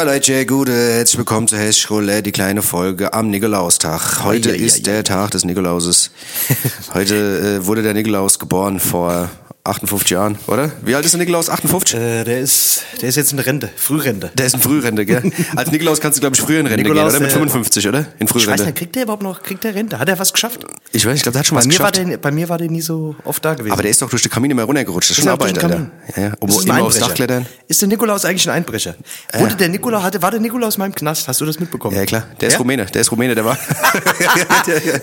So 0.00 0.06
Leute, 0.06 0.46
gute, 0.46 0.72
herzlich 0.72 1.18
willkommen 1.18 1.46
zur 1.46 1.58
Hessschule, 1.58 2.22
die 2.22 2.32
kleine 2.32 2.62
Folge 2.62 3.12
am 3.12 3.28
Nikolaustag. 3.28 4.24
Heute 4.24 4.48
Ei, 4.48 4.54
ei, 4.54 4.56
ist 4.56 4.78
ei, 4.78 4.82
der 4.84 5.04
Tag 5.04 5.32
des 5.32 5.44
Nikolauses. 5.44 6.10
Heute 6.94 7.58
äh, 7.60 7.66
wurde 7.66 7.82
der 7.82 7.92
Nikolaus 7.92 8.38
geboren 8.38 8.80
vor 8.80 9.28
58 9.70 10.10
Jahren, 10.10 10.38
oder? 10.46 10.70
Wie 10.82 10.94
alt 10.94 11.04
ist 11.04 11.12
der 11.12 11.18
Nikolaus? 11.20 11.48
58? 11.48 11.98
Äh, 11.98 12.24
der 12.24 12.40
ist, 12.40 12.82
der 13.00 13.08
ist 13.08 13.16
jetzt 13.16 13.32
in 13.32 13.38
Rente, 13.38 13.70
Frührente. 13.76 14.30
Der 14.36 14.46
ist 14.46 14.54
in 14.54 14.60
Frührente, 14.60 15.06
gell? 15.06 15.22
Als 15.56 15.70
Nikolaus 15.70 16.00
kannst 16.00 16.18
du, 16.18 16.20
glaube 16.20 16.36
ich, 16.36 16.42
früher 16.42 16.60
in 16.60 16.66
Rente 16.66 16.82
Nikolaus, 16.82 17.12
gehen, 17.12 17.16
oder? 17.16 17.26
Mit 17.26 17.30
äh, 17.30 17.38
55, 17.38 17.88
oder? 17.88 17.98
In 17.98 18.04
Ich 18.26 18.34
weiß 18.34 18.42
Frührente. 18.42 18.64
nicht, 18.66 18.76
kriegt 18.76 18.96
der 18.96 19.02
überhaupt 19.04 19.22
noch, 19.22 19.42
kriegt 19.42 19.64
der 19.64 19.74
Rente? 19.74 19.98
Hat 19.98 20.08
er 20.08 20.18
was 20.18 20.32
geschafft? 20.32 20.64
Ich 20.92 21.06
weiß, 21.06 21.16
ich 21.16 21.22
glaube, 21.22 21.32
der 21.34 21.40
hat 21.40 21.46
schon 21.46 21.56
Bei 21.56 21.60
was 21.60 21.66
mir, 21.66 21.78
war 21.78 21.90
geschafft. 21.90 22.10
der, 22.10 22.16
bei 22.18 22.30
mir 22.30 22.48
war 22.48 22.58
der 22.58 22.68
nie 22.70 22.80
so 22.80 23.14
oft 23.24 23.44
da 23.44 23.54
gewesen. 23.54 23.72
Aber 23.72 23.82
der 23.82 23.90
ist 23.90 24.02
doch 24.02 24.10
durch 24.10 24.22
die 24.22 24.28
Kamin 24.28 24.50
immer 24.50 24.64
runtergerutscht. 24.64 25.10
Das 25.10 25.18
ist 25.18 25.22
schon 25.24 25.32
Arbeit, 25.32 25.62
Alter. 25.62 25.90
Ja, 26.16 26.22
ja. 26.22 26.32
Obwohl 26.40 26.60
ist 26.62 26.68
immer 26.68 26.82
aufs. 26.82 26.98
Dach 26.98 27.14
klettern. 27.14 27.46
Ist 27.68 27.80
der 27.80 27.88
Nikolaus 27.88 28.24
eigentlich 28.24 28.46
ein 28.48 28.54
Einbrecher? 28.56 28.94
Wurde 29.38 29.54
der 29.56 29.68
Nikolaus, 29.68 30.02
hatte, 30.02 30.20
war 30.22 30.30
der 30.30 30.40
Nikolaus 30.40 30.76
mal 30.78 30.86
im 30.86 30.94
Knast? 30.94 31.28
Hast 31.28 31.40
du 31.40 31.46
das 31.46 31.58
mitbekommen? 31.60 31.96
Ja, 31.96 32.04
klar. 32.04 32.24
Der 32.40 32.48
ist 32.48 32.54
Ja? 32.54 32.58
Rumäne. 32.58 32.86
Der 32.86 33.00
ist 33.00 33.10
Rumäne, 33.12 33.34
der 33.34 33.44
war. 33.44 33.56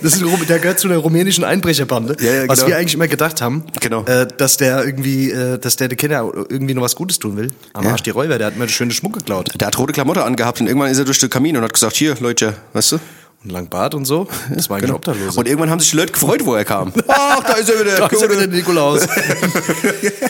Das 0.01 0.13
ist, 0.15 0.23
der 0.49 0.59
gehört 0.59 0.79
zu 0.79 0.87
der 0.87 0.97
rumänischen 0.97 1.43
Einbrecherbande. 1.43 2.15
Ja, 2.19 2.33
ja, 2.33 2.47
Was 2.47 2.59
genau. 2.59 2.69
wir 2.69 2.77
eigentlich 2.77 2.93
immer 2.93 3.07
gedacht 3.07 3.41
haben, 3.41 3.63
Genau. 3.79 4.03
äh, 4.05 4.27
dass 4.37 4.56
der 4.57 4.83
irgendwie, 4.83 5.31
äh, 5.31 5.57
dass 5.57 5.75
der 5.75 5.87
den 5.87 5.97
Kindern 5.97 6.29
irgendwie 6.49 6.73
noch 6.73 6.83
was 6.83 6.95
Gutes 6.95 7.19
tun 7.19 7.37
will. 7.37 7.51
Am 7.73 7.85
Ja. 7.85 7.91
Arsch 7.91 8.03
die 8.03 8.09
Räuber, 8.09 8.37
der 8.37 8.47
hat 8.47 8.57
mir 8.57 8.63
eine 8.63 8.71
schöne 8.71 8.91
Schmuck 8.91 9.13
geklaut. 9.13 9.49
Der 9.59 9.67
hat 9.67 9.77
rote 9.77 9.93
Klamotte 9.93 10.23
angehabt 10.23 10.59
und 10.61 10.67
irgendwann 10.67 10.91
ist 10.91 10.97
er 10.99 11.05
durch 11.05 11.19
den 11.19 11.29
Kamin 11.29 11.55
und 11.57 11.63
hat 11.63 11.73
gesagt, 11.73 11.95
hier, 11.95 12.15
Leute, 12.19 12.55
weißt 12.73 12.93
du? 12.93 12.99
Und 13.43 13.51
lang 13.51 13.69
Bart 13.69 13.93
und 13.95 14.05
so. 14.05 14.27
Das 14.55 14.69
war 14.69 14.77
eigentlich 14.77 14.91
obdachlos. 14.93 15.37
Und 15.37 15.47
irgendwann 15.47 15.69
haben 15.69 15.79
sich 15.79 15.91
die 15.91 15.95
Leute 15.97 16.11
gefreut, 16.11 16.43
wo 16.45 16.55
er 16.55 16.65
kam. 16.65 16.91
Ach, 17.07 17.43
da 17.43 17.53
ist 17.53 17.69
er 17.69 17.79
wieder. 17.79 17.95
Da 17.97 18.07
ist 18.07 18.19
Gute. 18.19 18.29
wieder 18.31 18.47
der 18.47 18.57
Nikolaus. 18.57 19.07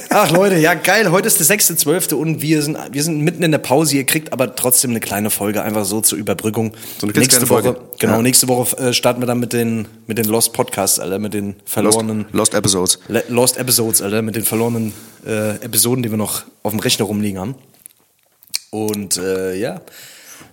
Ach 0.09 0.29
Leute, 0.31 0.55
ja 0.57 0.73
geil, 0.73 1.09
heute 1.11 1.27
ist 1.27 1.39
der 1.39 1.45
6.12. 1.57 2.13
und 2.15 2.41
wir 2.41 2.61
sind, 2.61 2.77
wir 2.91 3.03
sind 3.03 3.21
mitten 3.21 3.43
in 3.43 3.51
der 3.51 3.57
Pause. 3.59 3.95
Ihr 3.97 4.03
kriegt 4.05 4.33
aber 4.33 4.55
trotzdem 4.55 4.91
eine 4.91 4.99
kleine 4.99 5.29
Folge, 5.29 5.61
einfach 5.63 5.85
so 5.85 6.01
zur 6.01 6.17
Überbrückung. 6.17 6.73
So 6.99 7.07
eine 7.07 7.13
nächste 7.17 7.45
kleine 7.45 7.49
Woche, 7.49 7.73
Folge. 7.75 7.79
genau, 7.99 8.15
Ja. 8.17 8.21
nächste 8.21 8.47
Woche 8.47 8.77
äh, 8.77 8.93
starten 8.93 9.21
wir 9.21 9.25
dann 9.27 9.39
mit 9.39 9.53
den, 9.53 9.87
mit 10.07 10.17
den 10.17 10.25
Lost 10.25 10.53
Podcasts, 10.53 10.99
Alter, 10.99 11.19
mit 11.19 11.33
den 11.33 11.55
verlorenen 11.65 12.19
Lost, 12.31 12.33
Lost 12.33 12.53
Episodes. 12.55 12.99
Le- 13.07 13.23
Lost 13.29 13.57
Episodes, 13.57 14.01
Alter, 14.01 14.21
mit 14.21 14.35
den 14.35 14.43
verlorenen 14.43 14.93
äh, 15.25 15.55
Episoden, 15.63 16.03
die 16.03 16.09
wir 16.11 16.17
noch 16.17 16.43
auf 16.63 16.71
dem 16.71 16.79
Rechner 16.79 17.05
rumliegen 17.05 17.39
haben. 17.39 17.55
Und 18.69 19.17
äh, 19.17 19.55
ja, 19.55 19.81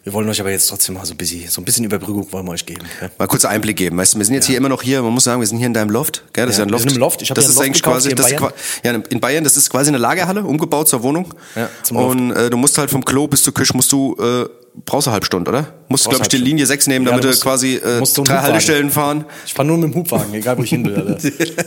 wir 0.02 0.12
wollen 0.12 0.28
euch 0.28 0.40
aber 0.40 0.50
jetzt 0.50 0.68
trotzdem 0.68 0.94
mal 0.96 1.04
so 1.06 1.14
ein 1.14 1.16
bisschen, 1.16 1.48
so 1.48 1.60
ein 1.60 1.64
bisschen 1.64 1.84
Überbrückung 1.84 2.30
wollen 2.32 2.44
wir 2.46 2.52
euch 2.52 2.66
geben. 2.66 2.84
Ja? 3.00 3.08
Mal 3.18 3.27
kurz 3.27 3.44
einen 3.44 3.54
Einblick 3.54 3.77
geben. 3.77 3.96
Weißt 3.96 4.14
du, 4.14 4.18
wir 4.18 4.24
sind 4.24 4.34
jetzt 4.34 4.46
hier 4.46 4.56
immer 4.56 4.68
noch 4.68 4.82
hier, 4.82 5.02
man 5.02 5.12
muss 5.12 5.24
sagen, 5.24 5.41
wir 5.41 5.46
sind 5.46 5.58
hier 5.58 5.66
in 5.66 5.74
deinem 5.74 5.91
Loft. 5.91 6.22
Gell? 6.32 6.46
Das 6.46 6.54
ist 6.54 6.58
Ja, 6.58 6.64
ja 6.64 6.66
ein 6.66 6.68
wir 6.68 6.72
Loft. 6.72 6.82
sind 6.84 6.92
im 6.92 7.00
Loft. 7.00 7.22
Ich 7.22 7.28
das 7.28 7.48
ist 7.48 7.54
Loft 7.54 7.66
eigentlich 7.66 7.82
gekauft 7.82 7.96
quasi, 8.04 8.14
das 8.14 8.30
Bayern. 8.30 8.52
ja, 8.84 8.92
in 9.10 9.20
Bayern, 9.20 9.44
das 9.44 9.56
ist 9.56 9.70
quasi 9.70 9.88
eine 9.88 9.98
Lagerhalle, 9.98 10.42
umgebaut 10.44 10.88
zur 10.88 11.02
Wohnung. 11.02 11.32
Ja, 11.56 11.68
zum 11.82 11.96
Loft. 11.96 12.10
Und 12.16 12.30
äh, 12.32 12.50
du 12.50 12.56
musst 12.56 12.76
halt 12.78 12.91
vom 12.91 13.04
Klo 13.04 13.26
bis 13.28 13.42
zur 13.42 13.54
Küche 13.54 13.74
musst 13.74 13.91
du, 13.92 14.16
äh, 14.20 14.44
brauchst 14.84 15.06
du 15.06 15.11
halb 15.12 15.25
Stunde, 15.25 15.50
oder? 15.50 15.75
Musst, 15.89 16.08
glaube 16.08 16.22
ich, 16.22 16.28
die 16.28 16.36
Linie 16.36 16.67
6 16.67 16.86
nehmen, 16.89 17.06
Ja, 17.06 17.12
damit 17.12 17.25
du 17.25 17.41
quasi 17.41 17.77
äh, 17.77 18.00
drei. 18.03 18.39
Haltestellen 18.41 18.91
fahren. 18.91 19.25
Ich 19.47 19.55
fahre 19.55 19.69
nur 19.69 19.78
mit 19.78 19.92
dem 19.92 19.94
Hubwagen, 19.94 20.33
egal 20.34 20.58
wo 20.58 20.62
ich 20.62 20.70
hin 20.70 20.84
will. 20.84 20.97
Alter. 20.97 21.31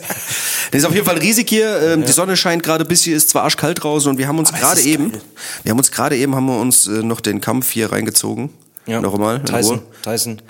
Das 0.69 0.79
ist 0.81 0.85
auf 0.85 0.93
jeden 0.93 1.05
Fall 1.05 1.17
riesig 1.17 1.47
hier. 1.47 1.81
Ähm, 1.81 2.03
Die 2.03 2.11
Sonne 2.11 2.35
scheint 2.35 2.61
gerade 2.61 2.83
ein 2.83 2.87
bisschen, 2.89 3.15
ist 3.15 3.29
zwar 3.29 3.43
arschkalt 3.43 3.81
draußen 3.81 4.11
und 4.11 4.17
wir 4.17 4.27
haben 4.27 4.37
uns 4.37 4.51
gerade 4.51 4.81
eben, 4.81 5.13
geil. 5.13 5.21
wir 5.63 5.69
haben 5.71 5.77
uns 5.77 5.91
gerade 5.91 6.17
eben, 6.17 6.35
haben 6.35 6.45
wir 6.45 6.59
uns 6.59 6.87
äh, 6.87 7.03
noch 7.03 7.21
den 7.21 7.39
Kampf 7.39 7.71
hier 7.71 7.89
reingezogen. 7.89 8.49
Nochmal, 8.85 9.37
in 9.37 9.45
Tyson. 9.45 9.81
Tyson 10.01 10.41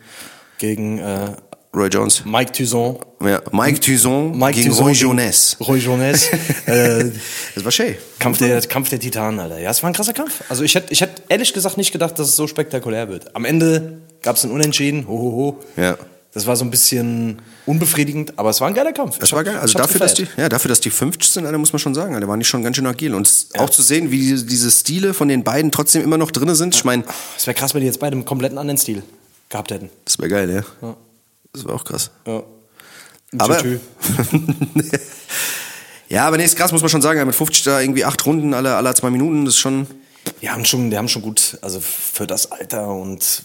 gegen 0.58 0.98
äh, 0.98 1.34
Roy 1.78 1.88
Jones. 1.90 2.24
Mike 2.26 2.52
Tyson. 2.52 2.98
Ja, 3.24 3.42
Mike 3.52 3.80
Tyson 3.80 4.38
Mike 4.38 4.54
gegen 4.54 4.70
Tyson 4.70 4.86
Roy 4.86 4.94
Jones. 4.94 5.58
Roy 5.68 5.78
Jones. 5.80 6.26
äh, 6.66 7.06
Das 7.56 7.64
war 7.64 7.72
schön. 7.72 7.96
Kampf, 8.20 8.38
der, 8.40 8.60
Kampf 8.62 8.90
der 8.90 9.00
Titanen, 9.00 9.40
Alter. 9.40 9.60
Ja, 9.60 9.72
es 9.72 9.82
war 9.84 9.90
ein 9.90 9.94
krasser 9.94 10.14
Kampf. 10.14 10.42
Also 10.50 10.64
ich 10.64 10.76
hätte 10.76 10.92
ich 10.94 11.02
hätt 11.02 11.24
ehrlich 11.30 11.54
gesagt 11.54 11.78
nicht 11.78 11.92
gedacht, 11.92 12.18
dass 12.20 12.30
es 12.30 12.36
so 12.36 12.48
spektakulär 12.48 13.10
wird. 13.10 13.36
Am 13.36 13.46
Ende 13.46 14.00
gab 14.22 14.36
es 14.36 14.44
ein 14.44 14.52
Unentschieden. 14.52 15.08
Ho, 15.08 15.12
ho, 15.18 15.32
ho. 15.32 15.60
Ja. 15.82 15.98
Das 16.34 16.46
war 16.46 16.56
so 16.56 16.64
ein 16.66 16.70
bisschen 16.70 17.42
unbefriedigend, 17.66 18.38
aber 18.38 18.52
es 18.52 18.62
war 18.62 18.68
ein 18.68 18.76
geiler 18.76 18.92
Kampf. 18.94 19.18
Ich 19.24 19.32
war 19.34 19.44
geil. 19.44 19.58
Also 19.58 19.78
dafür, 19.78 20.00
dass 20.00 20.14
die, 20.14 20.28
ja, 20.38 20.50
dafür, 20.50 20.70
dass 20.70 20.80
die 20.80 20.92
50 20.92 21.32
sind, 21.32 21.46
Alter, 21.48 21.58
muss 21.58 21.74
man 21.74 21.80
schon 21.80 21.96
sagen, 21.96 22.14
Alter, 22.14 22.28
waren 22.28 22.40
die 22.40 22.46
schon 22.46 22.62
ganz 22.64 22.76
schön 22.76 22.86
agil. 22.86 23.16
Und 23.16 23.26
s- 23.26 23.48
auch 23.58 23.70
zu 23.72 23.82
sehen, 23.82 24.12
wie 24.12 24.20
diese, 24.20 24.46
diese 24.46 24.70
Stile 24.70 25.16
von 25.16 25.30
den 25.30 25.44
beiden 25.44 25.72
trotzdem 25.72 26.04
immer 26.04 26.18
noch 26.18 26.30
drin 26.30 26.54
sind. 26.54 26.76
Ich 26.76 26.84
meine, 26.86 27.04
Es 27.38 27.48
wäre 27.48 27.56
krass, 27.56 27.74
wenn 27.74 27.82
die 27.82 27.88
jetzt 27.88 28.00
beide 28.00 28.16
einen 28.16 28.26
kompletten 28.26 28.58
anderen 28.60 28.78
Stil 28.78 29.02
gehabt 29.50 29.72
hätten. 29.72 29.90
das 30.06 30.20
wäre 30.20 30.30
geil, 30.30 30.64
ja. 30.82 30.96
Das 31.54 31.66
war 31.66 31.76
auch 31.76 31.84
krass. 31.84 32.12
Ja. 32.26 32.44
Aber, 33.40 33.62
ja, 36.10 36.26
aber 36.28 36.38
nee, 36.38 36.46
ist 36.46 36.56
krass, 36.56 36.72
muss 36.72 36.82
man 36.82 36.90
schon 36.90 37.02
sagen. 37.02 37.26
Mit 37.26 37.36
50 37.36 37.64
da 37.64 37.82
irgendwie 37.82 38.06
acht 38.06 38.26
Runden 38.26 38.54
alle, 38.54 38.76
alle 38.76 38.94
zwei 38.94 39.10
Minuten, 39.10 39.46
das 39.46 39.56
ist 39.56 39.60
schon, 39.60 39.88
Die 40.42 40.50
haben 40.50 40.64
schon, 40.66 40.90
die 40.90 40.98
haben 40.98 41.10
schon 41.10 41.22
gut, 41.22 41.58
also 41.62 41.80
für 41.82 42.26
das 42.28 42.52
Alter 42.52 42.88
und 42.90 43.44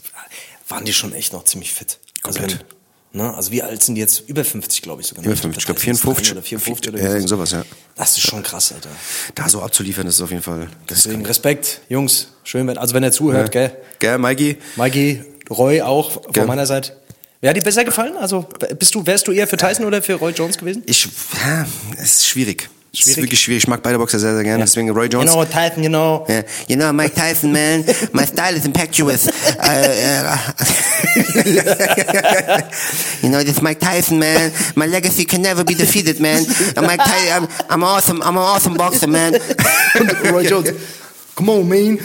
waren 0.68 0.84
die 0.84 0.92
schon 0.92 1.12
echt 1.12 1.32
noch 1.32 1.44
ziemlich 1.44 1.72
fit. 1.72 1.98
Also, 2.22 2.38
Komplett. 2.38 2.64
wenn, 3.12 3.22
ne, 3.22 3.34
also 3.34 3.50
wie 3.50 3.62
alt 3.62 3.82
sind 3.82 3.96
die 3.96 4.00
jetzt? 4.00 4.28
Über 4.28 4.44
50, 4.44 4.82
glaube 4.82 5.00
ich 5.02 5.08
sogar. 5.08 5.24
über 5.24 5.36
50, 5.36 5.58
ich 5.58 5.66
glaube 5.66 5.80
54. 5.80 6.32
Oder 6.32 6.42
54 6.42 6.88
oder 6.92 7.02
Ja, 7.02 7.14
irgend 7.14 7.28
sowas, 7.28 7.50
ja. 7.50 7.64
Das 7.96 8.16
ist 8.16 8.20
schon 8.20 8.42
krass, 8.44 8.72
Alter. 8.72 8.88
Da 9.34 9.48
so 9.48 9.60
abzuliefern, 9.62 10.06
das 10.06 10.14
ist 10.14 10.20
auf 10.22 10.30
jeden 10.30 10.42
Fall. 10.42 10.68
Deswegen 10.88 11.26
Respekt, 11.26 11.80
Jungs. 11.88 12.28
Schön, 12.44 12.68
wenn, 12.68 12.78
also 12.78 12.94
wenn 12.94 13.02
er 13.02 13.10
zuhört, 13.12 13.50
gell? 13.50 13.76
Gell, 13.98 14.18
Mikey? 14.18 14.58
Mikey, 14.76 15.24
Roy 15.50 15.82
auch 15.82 16.12
von 16.12 16.32
Gell. 16.32 16.46
meiner 16.46 16.66
Seite. 16.66 16.96
Wer 17.42 17.50
hat 17.50 17.56
dir 17.56 17.62
besser 17.62 17.84
gefallen? 17.84 18.16
Also 18.16 18.46
bist 18.78 18.94
du, 18.94 19.04
wärst 19.04 19.26
du 19.26 19.32
eher 19.32 19.48
für 19.48 19.56
Tyson 19.56 19.84
oder 19.84 20.00
für 20.00 20.14
Roy 20.14 20.30
Jones 20.30 20.56
gewesen? 20.56 20.84
Ich, 20.86 21.04
ja, 21.44 21.66
es 21.98 22.18
ist 22.18 22.28
schwierig. 22.28 22.68
Es 22.92 23.00
ist 23.00 23.04
Schwierig? 23.06 23.22
wirklich 23.24 23.40
schwierig. 23.40 23.64
Ich 23.64 23.68
mag 23.68 23.82
beide 23.82 23.98
Boxer 23.98 24.20
sehr, 24.20 24.34
sehr 24.34 24.44
gerne. 24.44 24.62
Deswegen 24.62 24.90
Roy 24.90 25.08
Jones. 25.08 25.28
Genau, 25.28 25.44
Tyson, 25.44 25.82
genau. 25.82 26.24
Yeah. 26.28 26.44
You 26.68 26.76
know, 26.76 26.92
Mike 26.92 27.14
Tyson, 27.16 27.50
man, 27.50 27.84
my 28.12 28.24
style 28.26 28.54
is 28.54 28.64
impetuous. 28.64 29.26
Uh, 29.26 29.32
uh, 29.58 30.38
you 33.22 33.28
know, 33.28 33.42
this 33.42 33.60
Mike 33.60 33.80
Tyson, 33.80 34.20
man, 34.20 34.52
my 34.76 34.86
legacy 34.86 35.24
can 35.24 35.42
never 35.42 35.64
be 35.64 35.74
defeated, 35.74 36.20
man. 36.20 36.46
I'm 36.76 36.84
Mike 36.86 37.00
Ty- 37.00 37.30
I'm, 37.36 37.48
I'm 37.68 37.82
awesome, 37.82 38.22
I'm 38.22 38.36
an 38.36 38.42
awesome 38.44 38.74
boxer, 38.74 39.08
man. 39.08 39.32
Roy 40.32 40.44
Jones. 40.44 40.70
Come 41.34 41.48
on, 41.50 41.68
man. 41.68 41.98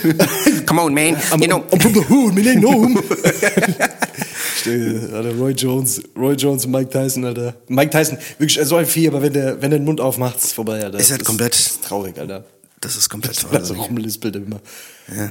Come 0.65 0.79
on, 0.79 0.93
man. 0.95 1.15
I'm, 1.31 1.39
You 1.41 1.47
know, 1.49 1.63
I'm 1.71 1.79
from 1.79 1.93
the 1.93 2.01
hood, 2.01 2.33
man, 2.33 2.47
ain't 2.47 2.61
know 2.61 2.81
him. 2.87 2.97
Alter, 4.65 5.35
Roy 5.35 5.51
Jones, 5.51 6.01
Roy 6.17 6.33
Jones 6.35 6.65
und 6.65 6.71
Mike 6.71 6.89
Tyson, 6.89 7.25
Alter. 7.25 7.55
Mike 7.67 7.91
Tyson, 7.91 8.17
wirklich 8.37 8.59
so 8.67 8.75
ein 8.77 8.85
Vieh, 8.85 9.07
aber 9.07 9.21
wenn 9.21 9.33
der, 9.33 9.61
wenn 9.61 9.69
der 9.71 9.79
den 9.79 9.85
Mund 9.85 10.01
aufmacht, 10.01 10.37
ist 10.37 10.53
vorbei, 10.53 10.83
Alter. 10.83 10.97
Ist 10.99 11.11
halt 11.11 11.21
Das 11.21 11.27
komplett- 11.27 11.55
ist 11.55 11.83
traurig, 11.83 12.17
Alter. 12.17 12.43
das 12.81 12.95
ist 12.95 13.09
komplett 13.09 13.37
Also 13.51 13.73
verrückt. 13.73 13.89
rumlispelt 13.91 14.35
er 14.35 14.41
immer. 14.41 14.59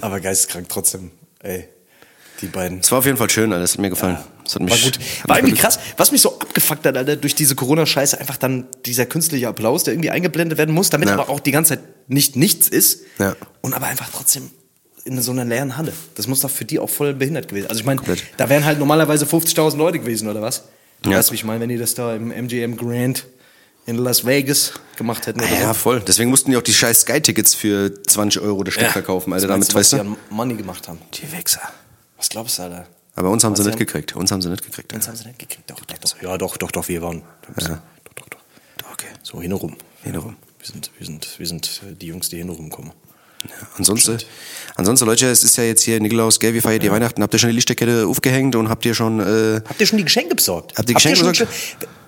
Aber 0.01 0.21
geisteskrank 0.21 0.69
trotzdem. 0.69 1.11
Ey, 1.43 1.69
die 2.41 2.47
beiden. 2.47 2.81
Es 2.81 2.91
war 2.91 2.99
auf 2.99 3.07
jeden 3.07 3.17
Fall 3.19 3.31
schön, 3.31 3.53
alles 3.53 3.73
hat 3.73 3.81
mir 3.81 3.91
gefallen. 3.91 4.19
Das 4.45 4.55
hat 4.55 4.63
mich, 4.63 4.71
War 4.71 4.79
gut. 4.79 4.99
War 5.29 5.39
irgendwie 5.39 5.57
krass. 5.57 5.79
Was 5.97 6.13
mich 6.13 6.21
so 6.21 6.39
abgefuckt 6.39 6.87
hat, 6.87 6.97
Alter, 6.97 7.17
durch 7.17 7.35
diese 7.35 7.55
Corona-Scheiße, 7.57 8.19
einfach 8.21 8.37
dann 8.37 8.67
dieser 8.87 9.05
künstliche 9.07 9.49
Applaus, 9.49 9.85
der 9.85 9.95
irgendwie 9.95 10.11
eingeblendet 10.11 10.57
werden 10.59 10.75
muss, 10.75 10.91
damit 10.91 11.09
Ja. 11.09 11.15
aber 11.15 11.29
auch 11.31 11.41
die 11.41 11.51
ganze 11.51 11.75
Zeit 11.75 11.85
nicht 12.09 12.37
nichts 12.37 12.69
ist. 12.69 13.01
Ja. 13.19 13.35
Und 13.61 13.75
aber 13.75 13.87
einfach 13.87 14.09
trotzdem 14.13 14.51
in 15.07 15.21
so 15.23 15.33
einer 15.33 15.45
leeren 15.45 15.77
Halle. 15.77 15.93
Das 16.17 16.27
muss 16.27 16.41
doch 16.41 16.51
für 16.51 16.65
die 16.65 16.79
auch 16.79 16.91
voll 16.91 17.15
behindert 17.15 17.49
gewesen. 17.49 17.69
Also 17.69 17.81
ich 17.81 17.87
meine, 17.87 18.01
da 18.37 18.49
wären 18.49 18.65
halt 18.65 18.79
normalerweise 18.79 19.25
50.000 19.25 19.77
Leute 19.77 19.99
gewesen, 20.01 20.29
oder 20.29 20.43
was? 20.43 20.65
Du 21.03 21.11
Ja. 21.11 21.19
weißt, 21.19 21.31
wie 21.31 21.37
ich 21.37 21.45
meine, 21.45 21.61
wenn 21.61 21.69
die 21.69 21.79
das 21.79 21.95
da 21.95 22.15
im 22.15 22.31
MGM 22.33 22.77
Grand 22.77 23.27
in 23.87 23.97
Las 23.97 24.27
Vegas 24.27 24.73
gemacht 24.97 25.27
hätten. 25.27 25.41
Oder 25.41 25.49
Ja, 25.51 25.69
so. 25.69 25.75
voll. 25.75 26.01
Deswegen 26.07 26.29
mussten 26.31 26.51
die 26.51 26.57
auch 26.57 26.63
die 26.63 26.73
scheiß 26.75 27.03
Sky-Tickets 27.03 27.55
für 27.55 28.03
20 28.03 28.43
Euro 28.43 28.65
das 28.65 28.75
Stück 28.75 28.89
verkaufen, 28.91 29.33
Alter. 29.33 29.49
Was 29.49 29.51
meinst 29.59 29.73
Damit, 29.73 29.87
was 29.87 29.93
weißt 29.93 30.03
die 30.05 30.09
du? 30.09 30.13
an 30.15 30.37
Money 30.37 30.55
gemacht 30.57 30.89
haben. 30.89 30.99
Die 31.15 31.31
Wichser. 31.33 31.61
Was 32.17 32.29
glaubst 32.29 32.59
du, 32.59 32.63
Alter? 32.65 32.87
Aber 33.15 33.31
uns 33.31 33.45
haben 33.45 33.55
sie 33.55 33.61
Was 33.61 33.67
nicht 33.67 33.79
denn? 33.79 33.87
gekriegt. 33.87 34.17
Uns 34.17 34.33
haben 34.33 34.43
sie 34.43 34.49
nicht 34.51 34.65
gekriegt. 34.65 34.93
Eins 34.93 35.07
haben 35.07 35.17
sie 35.17 35.25
nicht 35.27 35.39
gekriegt. 35.39 35.71
Doch, 35.71 35.81
doch, 35.81 35.97
doch. 35.99 36.23
Ja, 36.23 36.37
doch, 36.37 36.57
doch, 36.57 36.71
doch, 36.73 36.89
wir 36.89 37.01
waren. 37.03 37.23
Ja. 37.61 37.81
Doch, 38.05 38.13
doch, 38.17 38.29
doch. 38.29 38.93
Okay. 38.93 39.07
So, 39.23 39.41
hinrum. 39.41 39.77
Hinrum. 40.03 40.37
Wir 40.59 40.67
sind, 40.67 40.91
wir 40.99 41.07
sind, 41.07 41.29
wir 41.39 41.47
sind 41.47 41.81
äh, 41.89 41.95
die 41.95 42.07
Jungs, 42.09 42.29
die 42.29 42.39
hinrum 42.39 42.69
kommen. 42.71 42.91
Ansonsten, 43.77 44.19
ansonsten, 44.77 45.07
Leute, 45.07 45.27
es 45.27 45.45
ist 45.45 45.57
ja 45.57 45.65
jetzt 45.65 45.83
hier 45.83 46.01
Nikolaus, 46.01 46.41
gell, 46.41 46.55
wie 46.55 46.61
feiert 46.61 46.83
ihr 46.83 46.91
Weihnachten? 46.91 47.23
Habt 47.23 47.35
ihr 47.35 47.39
schon 47.39 47.51
die 47.51 47.57
Lichterkette 47.57 48.07
aufgehängt 48.07 48.57
und 48.57 48.69
habt 48.69 48.85
ihr 48.85 48.95
schon, 48.95 49.21
äh, 49.21 49.61
Habt 49.69 49.81
ihr 49.81 49.87
schon 49.87 49.99
die 49.99 50.05
Geschenke 50.05 50.35
besorgt? 50.35 50.77
Habt 50.77 50.89
ihr 50.89 50.95
Geschenke 50.95 51.19
schon, 51.19 51.31
besorgt? 51.31 51.53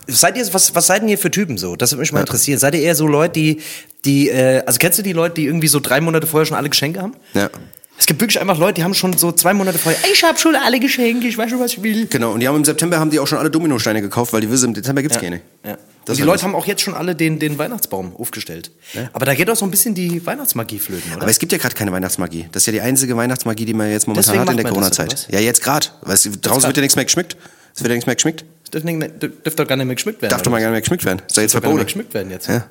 Seid 0.06 0.38
ihr, 0.38 0.54
was, 0.54 0.74
was 0.74 0.86
seid 0.86 1.02
denn 1.02 1.08
ihr 1.08 1.18
für 1.18 1.30
Typen 1.30 1.58
so? 1.58 1.76
Das 1.76 1.92
würde 1.92 2.00
mich 2.00 2.12
mal 2.12 2.20
interessieren. 2.20 2.58
Seid 2.58 2.74
ihr 2.74 2.80
eher 2.80 2.94
so 2.94 3.06
Leute, 3.06 3.34
die, 3.34 3.60
die, 4.04 4.30
äh, 4.30 4.62
also 4.64 4.78
kennst 4.78 4.98
du 4.98 5.02
die 5.02 5.12
Leute, 5.12 5.34
die 5.34 5.44
irgendwie 5.44 5.68
so 5.68 5.80
drei 5.80 6.00
Monate 6.00 6.26
vorher 6.26 6.46
schon 6.46 6.56
alle 6.56 6.70
Geschenke 6.70 7.02
haben? 7.02 7.14
ja. 7.34 7.50
Es 7.98 8.06
gibt 8.06 8.20
wirklich 8.20 8.40
einfach 8.40 8.58
Leute, 8.58 8.74
die 8.74 8.84
haben 8.84 8.94
schon 8.94 9.18
so 9.18 9.32
zwei 9.32 9.52
Monate 9.52 9.76
vorher, 9.76 10.00
ich 10.12 10.22
habe 10.22 10.38
schon 10.38 10.54
alle 10.54 10.78
Geschenke, 10.78 11.26
ich 11.26 11.36
weiß 11.36 11.50
schon, 11.50 11.58
was 11.58 11.72
ich 11.72 11.82
will. 11.82 12.06
Genau, 12.06 12.30
und 12.30 12.40
die 12.40 12.46
haben 12.46 12.54
im 12.54 12.64
September 12.64 13.00
haben 13.00 13.10
die 13.10 13.18
auch 13.18 13.26
schon 13.26 13.38
alle 13.38 13.50
Dominosteine 13.50 14.00
gekauft, 14.00 14.32
weil 14.32 14.40
die 14.40 14.50
wissen, 14.50 14.66
im 14.66 14.74
Dezember 14.74 15.02
gibt's 15.02 15.18
keine. 15.18 15.40
Ja. 15.66 15.76
Das 16.08 16.14
Und 16.16 16.22
die 16.22 16.26
Leute 16.26 16.36
das. 16.38 16.42
haben 16.44 16.54
auch 16.54 16.64
jetzt 16.66 16.80
schon 16.80 16.94
alle 16.94 17.14
den, 17.14 17.38
den 17.38 17.58
Weihnachtsbaum 17.58 18.16
aufgestellt. 18.16 18.70
Aber 19.12 19.26
da 19.26 19.34
geht 19.34 19.50
auch 19.50 19.56
so 19.56 19.66
ein 19.66 19.70
bisschen 19.70 19.94
die 19.94 20.24
Weihnachtsmagie 20.24 20.78
flöten, 20.78 21.12
oder? 21.12 21.20
Aber 21.22 21.30
es 21.30 21.38
gibt 21.38 21.52
ja 21.52 21.58
gerade 21.58 21.74
keine 21.74 21.92
Weihnachtsmagie. 21.92 22.48
Das 22.50 22.62
ist 22.62 22.66
ja 22.66 22.72
die 22.72 22.80
einzige 22.80 23.14
Weihnachtsmagie, 23.14 23.66
die 23.66 23.74
man 23.74 23.90
jetzt 23.90 24.06
momentan 24.08 24.24
Deswegen 24.32 24.40
hat 24.40 24.50
in 24.50 24.56
der 24.56 24.64
das, 24.64 24.72
Corona-Zeit. 24.72 25.28
Ja, 25.30 25.38
jetzt 25.40 25.62
gerade. 25.62 25.86
Draußen 26.04 26.32
grad. 26.32 26.64
wird 26.64 26.76
ja 26.78 26.80
nichts 26.80 26.96
mehr 26.96 27.04
geschmückt. 27.04 27.36
Es 27.74 27.82
wird 27.82 27.90
ja 27.90 27.94
nichts 27.94 28.06
mehr 28.06 28.14
geschmückt. 28.14 28.44
Das 28.70 28.82
dürfte, 28.82 29.50
doch 29.50 29.66
gar 29.66 29.76
nicht 29.76 29.86
mehr 29.86 29.94
geschmückt 29.96 30.22
werden. 30.22 30.30
Darf 30.30 30.40
doch 30.42 30.50
mal 30.50 30.58
gar 30.60 30.68
nicht 30.68 30.72
mehr 30.72 30.80
geschmückt 30.80 31.04
werden. 31.04 31.20
Ist 31.26 31.36
ja 31.36 31.42
jetzt 31.42 31.52
verboten. 31.52 31.84
geschmückt 31.84 32.14
werden 32.14 32.30
jetzt. 32.30 32.48
Ja. 32.48 32.66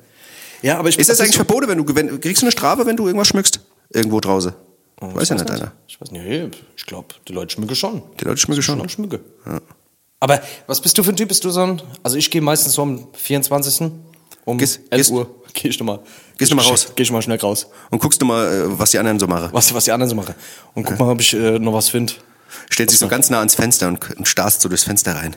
Ja, 0.62 0.78
aber 0.78 0.88
ich 0.88 0.98
Ist 0.98 1.08
das 1.08 1.14
also 1.20 1.22
eigentlich 1.22 1.36
so- 1.36 1.44
verboten, 1.44 1.68
wenn 1.68 1.78
du, 1.78 1.94
wenn, 1.94 2.20
kriegst 2.20 2.42
du 2.42 2.46
eine 2.46 2.52
Strafe, 2.52 2.84
wenn 2.86 2.96
du 2.96 3.06
irgendwas 3.06 3.28
schmückst? 3.28 3.60
Irgendwo 3.92 4.18
draußen. 4.20 4.52
Oh, 5.00 5.14
Weiß 5.14 5.28
ja 5.28 5.36
ich 5.36 5.42
nicht 5.42 5.50
einer. 5.52 5.72
Ich 5.86 6.00
weiß 6.00 6.10
nicht, 6.10 6.56
ich 6.76 6.86
glaube, 6.86 7.14
die 7.28 7.32
Leute 7.32 7.54
schmücken 7.54 7.76
schon. 7.76 8.02
Die 8.20 8.24
Leute 8.24 8.38
schmücken 8.40 8.62
schon. 8.62 8.82
Die 8.82 8.88
schmücken. 8.88 9.20
Aber 10.20 10.40
was 10.66 10.80
bist 10.80 10.96
du 10.98 11.02
für 11.02 11.10
ein 11.10 11.16
Typ? 11.16 11.28
Bist 11.28 11.44
du 11.44 11.50
so 11.50 11.62
ein, 11.62 11.82
also 12.02 12.16
ich 12.16 12.30
gehe 12.30 12.40
meistens 12.40 12.74
so 12.74 12.82
am 12.82 13.06
24. 13.14 13.90
um 14.44 14.58
Gehst- 14.58 14.80
11 14.90 14.90
gehst- 14.90 15.10
Uhr. 15.10 15.34
Geh 15.54 15.68
ich 15.68 15.78
nochmal. 15.80 16.00
Gehst 16.36 16.52
du 16.52 16.56
mal 16.56 16.62
raus? 16.64 16.92
Geh 16.94 17.02
ich 17.02 17.10
mal 17.10 17.22
schnell 17.22 17.38
raus. 17.38 17.66
Und 17.90 18.00
guckst 18.00 18.20
du 18.20 18.26
mal, 18.26 18.46
äh, 18.46 18.78
was 18.78 18.90
die 18.92 18.98
anderen 18.98 19.18
so 19.18 19.26
machen. 19.26 19.48
Was, 19.52 19.72
was 19.74 19.84
die 19.84 19.92
anderen 19.92 20.10
so 20.10 20.14
machen. 20.16 20.34
Und 20.74 20.84
guck 20.84 20.98
mal, 20.98 21.10
ob 21.10 21.20
ich 21.20 21.34
äh, 21.34 21.58
noch 21.58 21.72
was 21.72 21.88
finde. 21.88 22.12
Stellt 22.70 22.90
sich 22.90 22.98
so 22.98 23.08
ganz 23.08 23.28
nah 23.30 23.38
ans 23.38 23.54
Fenster 23.54 23.88
und, 23.88 24.16
und 24.16 24.26
starrst 24.28 24.60
so 24.60 24.68
durchs 24.68 24.84
Fenster 24.84 25.14
rein. 25.16 25.36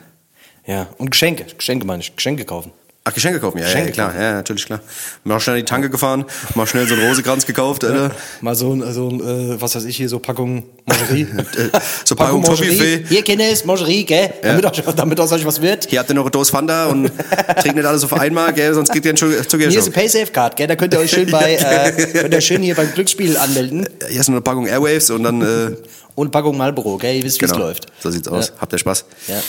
Ja, 0.66 0.88
und 0.98 1.10
Geschenke. 1.10 1.44
Geschenke 1.56 1.86
meine 1.86 2.02
ich. 2.02 2.14
Geschenke 2.14 2.44
kaufen. 2.44 2.72
Ach, 3.04 3.12
Geschenke 3.12 3.40
kaufen, 3.40 3.58
ja, 3.58 3.64
Geschenke 3.64 3.88
ja, 3.88 3.92
klar, 3.94 4.14
ja, 4.14 4.32
natürlich, 4.34 4.64
klar. 4.64 4.78
Mal 5.24 5.40
schnell 5.40 5.56
in 5.58 5.64
die 5.64 5.68
Tanke 5.68 5.90
gefahren, 5.90 6.24
mal 6.54 6.68
schnell 6.68 6.86
so 6.86 6.94
einen 6.94 7.04
Rosekranz 7.04 7.44
gekauft, 7.44 7.82
Alter. 7.84 8.12
Mal 8.40 8.54
so 8.54 8.72
ein, 8.72 8.92
so 8.92 9.08
ein 9.08 9.20
äh, 9.54 9.60
was 9.60 9.74
weiß 9.74 9.84
ich 9.86 9.96
hier, 9.96 10.08
so 10.08 10.20
Packung 10.20 10.62
Mangerie. 10.86 11.26
Äh, 11.56 11.78
so 12.04 12.14
Packung 12.14 12.44
Toffifee. 12.44 13.04
Hier, 13.08 13.22
Kindes, 13.22 13.64
Mangerie, 13.64 14.04
gell? 14.04 14.32
Damit, 14.42 14.64
euch, 14.66 14.82
damit 14.94 15.18
aus 15.18 15.32
euch 15.32 15.44
was 15.44 15.60
wird. 15.60 15.86
Hier 15.90 15.98
habt 15.98 16.10
ihr 16.10 16.14
noch 16.14 16.22
eine 16.22 16.30
Dose 16.30 16.52
Fanta 16.52 16.86
und 16.86 17.10
trinkt 17.60 17.76
nicht 17.76 17.86
alles 17.86 18.04
auf 18.04 18.12
einmal, 18.12 18.52
gell, 18.52 18.72
sonst 18.72 18.90
kriegt 18.92 19.04
ihr 19.04 19.10
einen 19.10 19.16
Zu- 19.18 19.30
Hier 19.30 19.40
ist 19.40 19.50
Zuckerschock. 19.50 19.82
eine 19.82 19.90
Paysafe-Card, 19.90 20.56
gell? 20.56 20.66
Da 20.68 20.76
könnt 20.76 20.94
ihr 20.94 21.00
euch 21.00 21.10
schön 21.10 21.28
bei, 21.28 21.54
äh, 21.56 21.90
könnt 22.12 22.32
ihr 22.34 22.40
schön 22.40 22.62
hier 22.62 22.76
beim 22.76 22.92
Glücksspiel 22.94 23.36
anmelden. 23.36 23.88
Hier 24.08 24.20
ist 24.20 24.28
noch 24.28 24.34
eine 24.36 24.42
Packung 24.42 24.66
Airwaves 24.66 25.10
und 25.10 25.24
dann, 25.24 25.42
äh, 25.42 25.76
Und 26.14 26.30
Packung 26.30 26.56
Marlboro, 26.56 26.98
gell? 26.98 27.16
Ihr 27.16 27.24
wisst, 27.24 27.40
wie 27.40 27.46
es 27.46 27.50
genau, 27.50 27.64
läuft. 27.64 27.86
so 28.00 28.10
sieht's 28.12 28.28
aus. 28.28 28.52
Habt 28.60 28.72
ihr 28.72 28.78
Spaß? 28.78 29.04
Ja. 29.26 29.40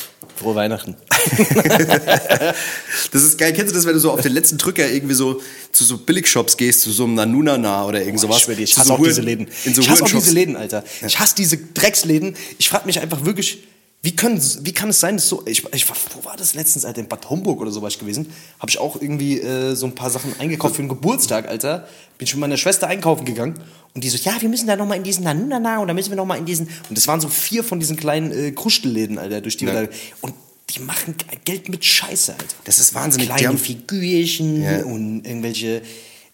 Frohe 0.43 0.55
Weihnachten. 0.55 0.95
Das 3.11 3.23
ist 3.23 3.37
geil. 3.37 3.53
Kennst 3.53 3.71
du 3.71 3.75
das, 3.75 3.85
wenn 3.85 3.93
du 3.93 3.99
so 3.99 4.11
auf 4.11 4.21
den 4.21 4.31
letzten 4.33 4.57
Drücker 4.57 4.89
irgendwie 4.89 5.13
so 5.15 5.41
zu 5.71 5.83
so 5.83 5.97
Billigshops 5.97 6.57
gehst, 6.57 6.81
zu 6.81 6.91
so 6.91 7.03
einem 7.05 7.15
Nanunana 7.15 7.85
oder 7.85 8.01
irgend 8.01 8.19
sowas? 8.19 8.47
Ich 8.47 8.59
ich 8.59 8.77
hasse 8.77 8.87
so 8.87 8.93
auch 8.93 8.97
Huren- 8.99 9.09
diese 9.09 9.21
Läden. 9.21 9.47
So 9.73 9.81
ich 9.81 9.89
hasse 9.89 10.03
auch 10.03 10.09
diese 10.09 10.31
Läden, 10.31 10.55
Alter. 10.55 10.83
Ich 11.05 11.19
hasse 11.19 11.35
diese 11.35 11.57
Drecksläden. 11.57 12.35
Ich 12.57 12.69
frage 12.69 12.85
mich 12.85 12.99
einfach 12.99 13.25
wirklich, 13.25 13.63
wie, 14.05 14.15
können, 14.15 14.39
wie 14.61 14.73
kann 14.73 14.89
es 14.89 14.99
sein, 14.99 15.15
dass 15.15 15.29
so. 15.29 15.43
Ich, 15.47 15.63
ich, 15.73 15.89
war- 15.89 15.95
wo 16.15 16.25
war 16.25 16.35
das 16.37 16.53
letztens, 16.53 16.83
Alter? 16.85 16.99
In 16.99 17.07
Bad 17.07 17.29
Homburg 17.29 17.59
oder 17.61 17.71
so 17.71 17.81
war 17.81 17.87
ich 17.89 17.97
gewesen. 17.97 18.27
Habe 18.59 18.69
ich 18.69 18.77
auch 18.77 19.01
irgendwie 19.01 19.39
äh, 19.39 19.75
so 19.75 19.85
ein 19.85 19.95
paar 19.95 20.09
Sachen 20.09 20.37
eingekauft 20.39 20.75
für 20.75 20.81
den 20.81 20.89
Geburtstag, 20.89 21.47
Alter. 21.47 21.87
Bin 22.17 22.27
ich 22.27 22.33
mit 22.35 22.41
meiner 22.41 22.57
Schwester 22.57 22.87
einkaufen 22.87 23.23
gegangen. 23.25 23.55
Und 23.95 24.03
die 24.03 24.09
so, 24.09 24.17
ja, 24.17 24.39
wir 24.41 24.49
müssen 24.49 24.67
da 24.67 24.75
nochmal 24.75 24.97
in 24.97 25.03
diesen 25.03 25.23
Nanunana 25.23 25.79
und 25.79 25.87
da 25.87 25.93
müssen 25.93 26.09
wir 26.09 26.17
nochmal 26.17 26.37
in 26.37 26.45
diesen. 26.45 26.67
Und 26.89 26.97
das 26.97 27.07
waren 27.07 27.21
so 27.21 27.29
vier 27.29 27.63
von 27.63 27.79
diesen 27.79 27.95
kleinen 27.95 28.31
äh, 28.31 28.51
Krustelläden, 28.51 29.17
Alter, 29.17 29.39
durch 29.41 29.55
die 29.57 29.65
wir 29.67 29.73
da. 29.73 29.87
Und 30.21 30.33
die 30.71 30.79
machen 30.81 31.15
Geld 31.45 31.69
mit 31.69 31.85
Scheiße, 31.85 32.33
Alter. 32.33 32.55
Das 32.65 32.79
ist 32.79 32.93
wahnsinnig. 32.95 33.27
Die 33.29 33.33
Kleine 33.33 33.47
haben- 33.49 33.57
Figürchen 33.57 34.63
Ja. 34.63 34.83
und 34.83 35.25
irgendwelche. 35.25 35.81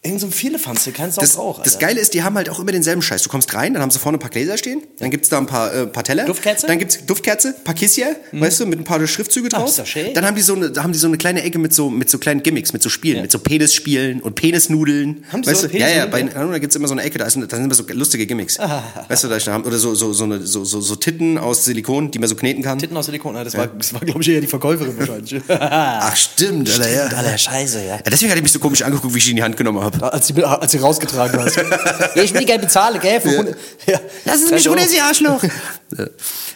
Irgend 0.02 0.22
so 0.22 0.28
ein 0.28 0.32
Vierlefanz, 0.32 0.86
du 0.86 0.94
kannst 0.94 1.22
Das, 1.22 1.36
auch, 1.36 1.62
das 1.62 1.78
Geile 1.78 2.00
ist, 2.00 2.14
die 2.14 2.24
haben 2.24 2.38
halt 2.38 2.50
auch 2.50 2.58
immer 2.58 2.72
denselben 2.72 3.02
Scheiß. 3.02 3.22
Du 3.24 3.30
kommst 3.30 3.54
rein, 3.54 3.74
dann 3.74 3.84
haben 3.84 3.92
sie 3.92 4.00
vorne 4.00 4.18
ein 4.18 4.22
paar 4.22 4.30
Gläser 4.30 4.58
stehen, 4.58 4.82
dann 4.98 5.12
gibt's 5.12 5.28
da 5.28 5.38
ein 5.38 5.46
paar, 5.46 5.74
äh, 5.74 5.88
paar 5.88 6.06
Teller. 6.06 6.24
Duftkerze? 6.24 6.68
Dann 6.68 6.80
gibt's 6.80 7.06
Duftkerze, 7.06 7.54
paar 7.66 7.76
Kissia, 7.76 8.08
weißt 8.32 8.62
du, 8.62 8.66
mit 8.66 8.80
ein 8.80 8.86
paar 8.86 9.06
Schriftzüge 9.06 9.50
drauf. 9.50 9.68
ist 9.68 9.78
doch 9.80 9.86
schön. 9.86 10.14
Dann 10.14 10.26
haben 10.26 10.36
die 10.36 10.42
so 10.42 10.56
eine, 10.56 10.72
haben 10.82 10.94
die 10.94 11.00
so 11.00 11.08
eine 11.08 11.18
kleine 11.18 11.44
Ecke 11.44 11.60
mit 11.60 11.74
so, 11.74 11.90
mit 11.90 12.10
so 12.10 12.18
kleinen 12.18 12.44
Gimmicks, 12.44 12.72
mit 12.72 12.82
so 12.82 12.88
Spielen, 12.88 13.24
mit 13.24 13.32
so 13.34 13.40
Penisspielen 13.40 14.22
und 14.22 14.36
Penisnudeln. 14.36 15.26
Haben 15.34 15.46
weißt 15.46 15.64
so 15.64 15.68
du? 15.68 15.78
Ja, 15.78 15.90
ja, 15.90 16.06
bei 16.06 16.20
Penisnudeln? 16.20 16.52
da 16.54 16.60
gibt's 16.60 16.78
immer 16.78 16.88
so 16.88 16.94
eine 16.94 17.04
Ecke, 17.04 17.18
da, 17.18 17.26
ist, 17.26 17.36
da 17.36 17.56
sind 17.58 17.66
immer 17.66 17.76
so 17.76 17.84
lustige 17.90 18.26
Gimmicks. 18.26 18.58
Weißt 18.58 19.26
du, 19.26 19.28
da 19.28 19.38
haben, 19.52 19.66
oder 19.66 19.78
so, 19.78 19.96
so, 19.96 20.14
so, 20.14 20.24
eine, 20.24 20.48
so, 20.48 20.64
so, 20.64 20.80
so 20.80 20.96
Titten 20.96 21.38
aus 21.38 21.66
Silikon, 21.66 22.10
die 22.10 22.20
man 22.20 22.30
so 22.30 22.36
kneten 22.36 22.64
kann. 22.64 22.80
Titten 22.80 22.96
aus 22.96 23.08
Silikon, 23.08 23.36
das 23.36 23.58
war, 23.58 23.68
das 23.68 23.94
war 23.94 24.00
glaube 24.00 24.22
ich, 24.22 24.30
eher 24.30 24.40
die 24.40 24.48
Verkäuferin 24.48 24.98
wahrscheinlich. 24.98 25.42
Ach, 25.50 26.16
stimmt, 26.16 26.70
Alter, 26.70 26.90
ja. 26.90 27.04
Alter, 27.08 27.38
scheiße, 27.38 27.82
ja. 27.82 27.98
Ja, 27.98 28.02
deswegen 28.10 28.32
hatte 28.32 28.40
ich 28.40 28.44
mich 28.44 28.54
so 28.54 28.60
komisch 28.60 28.82
angeguckt, 28.82 29.14
wie 29.14 29.18
ich 29.18 29.26
die 29.26 29.32
in 29.32 29.36
die 29.36 29.44
Hand 29.44 29.58
genommen 29.58 29.82
habe. 29.82 29.89
Als 30.02 30.28
sie, 30.28 30.44
als 30.44 30.72
sie 30.72 30.78
rausgetragen 30.78 31.40
hast. 31.40 31.56
ja, 32.16 32.24
ich 32.24 32.34
will 32.34 32.42
die 32.42 32.46
gerne 32.46 32.64
bezahlen, 32.64 33.00
gell? 33.00 33.22
Für 33.22 33.38
hundert- 33.38 33.58
ja. 33.86 34.00
Lass 34.26 34.38
es 34.44 34.52
mich 34.52 34.64
30 34.64 34.68
Euro. 34.70 34.78
runter, 34.78 34.90
Sie 34.90 35.00
Arschloch. 35.02 35.44